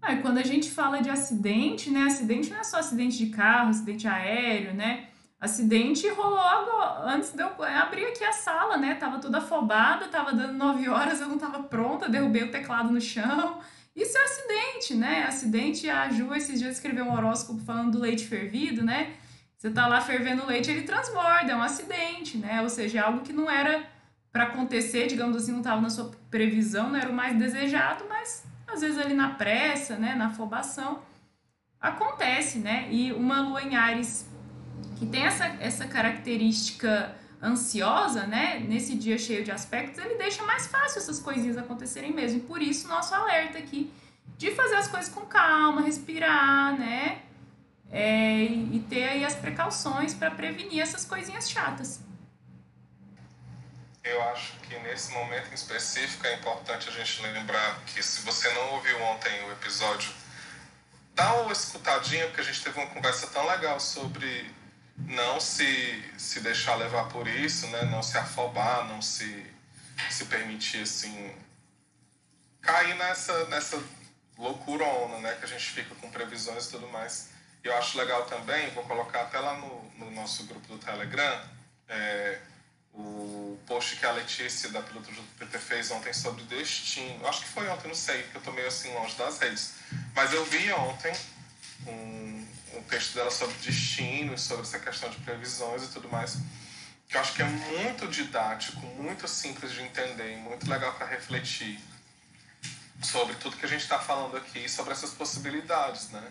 [0.00, 2.02] Ah, quando a gente fala de acidente, né?
[2.02, 5.08] Acidente não é só acidente de carro, acidente aéreo, né?
[5.44, 6.40] Acidente rolou
[7.04, 8.94] antes de eu abrir aqui a sala, né?
[8.94, 12.98] Tava toda afobada, tava dando 9 horas, eu não tava pronta, derrubei o teclado no
[12.98, 13.60] chão.
[13.94, 15.24] Isso é acidente, né?
[15.28, 19.16] Acidente, a Ju esses dias escreveu um horóscopo falando do leite fervido, né?
[19.58, 22.62] Você tá lá fervendo leite, ele transborda, é um acidente, né?
[22.62, 23.86] Ou seja, é algo que não era
[24.32, 28.46] para acontecer, digamos assim, não estava na sua previsão, não era o mais desejado, mas
[28.66, 31.02] às vezes ali na pressa, né, na afobação,
[31.78, 32.88] acontece, né?
[32.90, 34.32] E uma lua em Ares
[34.96, 40.66] que tem essa, essa característica ansiosa, né, nesse dia cheio de aspectos, ele deixa mais
[40.66, 42.38] fácil essas coisinhas acontecerem mesmo.
[42.38, 43.92] E por isso, nosso alerta aqui
[44.38, 47.22] de fazer as coisas com calma, respirar, né,
[47.92, 52.00] é, e ter aí as precauções para prevenir essas coisinhas chatas.
[54.02, 58.52] Eu acho que nesse momento em específico é importante a gente lembrar que se você
[58.52, 60.12] não ouviu ontem o episódio,
[61.14, 64.52] dá uma escutadinha, porque a gente teve uma conversa tão legal sobre
[65.06, 67.82] não se, se deixar levar por isso, né?
[67.84, 69.46] não se afobar, não se,
[70.10, 71.34] se permitir assim
[72.60, 73.82] cair nessa, nessa
[74.38, 75.34] loucurona, né?
[75.34, 77.28] Que a gente fica com previsões e tudo mais.
[77.62, 81.48] E eu acho legal também, vou colocar até lá no, no nosso grupo do Telegram,
[81.88, 82.40] é,
[82.92, 87.26] o post que a Letícia da Piloto do PT fez ontem sobre destino.
[87.26, 89.74] Acho que foi ontem, não sei, porque eu tô meio assim longe das redes.
[90.14, 91.12] Mas eu vi ontem
[91.86, 92.43] um,
[92.78, 96.38] um texto dela sobre destino, sobre essa questão de previsões e tudo mais,
[97.08, 101.78] que eu acho que é muito didático, muito simples de entender, muito legal para refletir
[103.02, 106.22] sobre tudo que a gente está falando aqui, sobre essas possibilidades, né?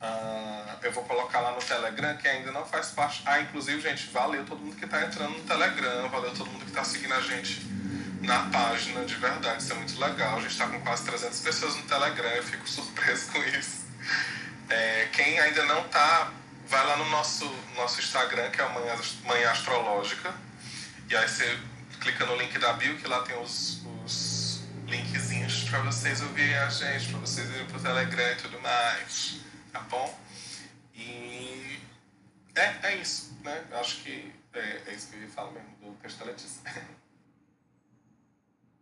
[0.00, 3.22] Uh, eu vou colocar lá no Telegram, que ainda não faz parte.
[3.24, 6.70] Ah, inclusive, gente, valeu todo mundo que está entrando no Telegram, valeu todo mundo que
[6.70, 7.64] está seguindo a gente
[8.20, 10.36] na página, de verdade, isso é muito legal.
[10.36, 13.86] A gente está com quase 300 pessoas no Telegram, eu fico surpreso com isso.
[14.68, 16.32] É, quem ainda não tá,
[16.66, 17.44] vai lá no nosso,
[17.76, 20.34] nosso Instagram, que é a Manhã, Manhã Astrológica.
[21.08, 21.58] E aí você
[22.00, 26.68] clica no link da bio, que lá tem os, os linkzinhos para vocês ouvirem a
[26.68, 29.40] gente, para vocês irem pro Telegram e tudo mais.
[29.72, 30.18] Tá bom?
[30.94, 31.80] E
[32.54, 33.64] é, é isso, né?
[33.72, 36.62] Acho que é, é isso que eu ia falar mesmo do texto da Letícia.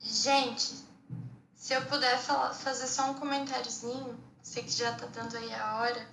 [0.01, 0.85] Gente,
[1.55, 5.77] se eu puder falar, fazer só um comentáriozinho sei que já tá dando aí a
[5.79, 6.07] hora,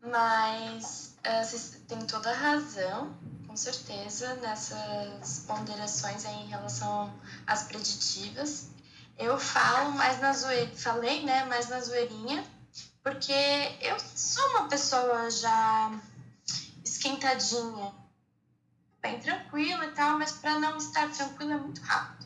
[0.00, 3.14] mas uh, vocês têm toda a razão,
[3.46, 7.12] com certeza, nessas ponderações aí em relação
[7.46, 8.66] às preditivas.
[9.16, 12.42] Eu falo mais na zoeira, falei, né, mais na zoeirinha,
[13.02, 13.32] porque
[13.80, 15.92] eu sou uma pessoa já
[16.82, 17.94] esquentadinha,
[19.02, 22.23] bem tranquila e tal, mas para não estar tranquila é muito rápido.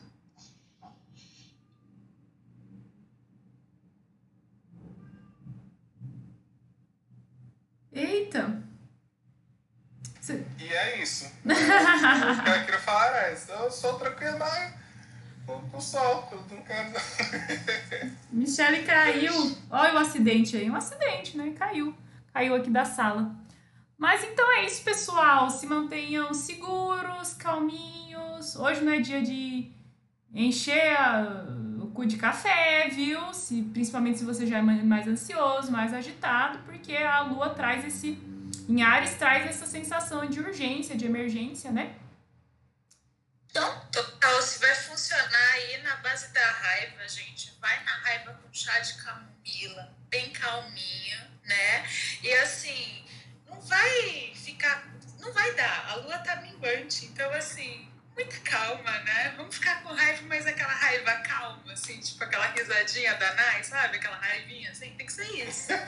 [7.93, 8.63] Eita!
[10.59, 11.25] E é isso.
[11.45, 13.51] o que eu queria falar é isso.
[13.51, 14.75] Eu sou tranquilo, mas
[15.71, 16.93] com sol, eu não quero.
[18.31, 19.57] Michele caiu.
[19.71, 20.71] Olha o acidente aí.
[20.71, 21.55] Um acidente, né?
[21.59, 21.97] Caiu.
[22.33, 23.35] Caiu aqui da sala.
[23.97, 25.49] Mas então é isso, pessoal.
[25.49, 28.55] Se mantenham seguros, calminhos.
[28.57, 29.73] Hoje não é dia de
[30.35, 31.47] encher a,
[32.05, 33.33] de café, viu?
[33.35, 38.19] Se, principalmente se você já é mais ansioso, mais agitado, porque a lua traz esse.
[38.69, 41.95] Em Ares traz essa sensação de urgência, de emergência, né?
[43.51, 48.53] Então, total, se vai funcionar aí na base da raiva, gente, vai na raiva com
[48.53, 51.85] chá de camomila, bem calminha, né?
[52.23, 53.05] E assim,
[53.47, 54.87] não vai ficar,
[55.19, 57.88] não vai dar, a lua tá minguante, então assim,
[58.19, 59.33] muita calma, né?
[59.37, 63.97] Vamos ficar com raiva, mas aquela raiva calma, assim, tipo aquela risadinha da Nai, sabe?
[63.97, 65.69] Aquela raivinha, assim, tem que ser isso.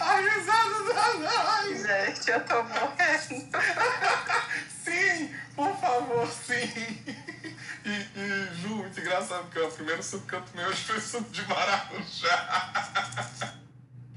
[0.00, 1.76] A risada da Nai!
[1.76, 3.48] Gente, eu tô morrendo.
[4.84, 7.04] sim, por favor, sim.
[7.84, 11.30] E, e Ju, muito engraçado, porque o primeiro suco que eu tomei hoje foi suco
[11.30, 12.36] de maracujá.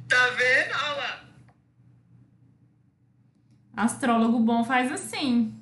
[0.09, 0.75] Tá vendo?
[0.75, 1.32] Olha lá.
[3.75, 5.53] Astrólogo bom faz assim.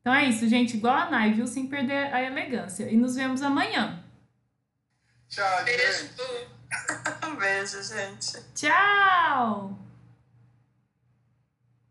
[0.00, 0.76] Então é isso, gente.
[0.76, 1.46] Igual a Nai, viu?
[1.46, 2.90] Sem perder a elegância.
[2.90, 4.02] E nos vemos amanhã.
[5.28, 5.82] Tchau, Beijo.
[6.02, 6.54] gente.
[7.26, 8.36] Um beijo, gente.
[8.54, 9.83] Tchau!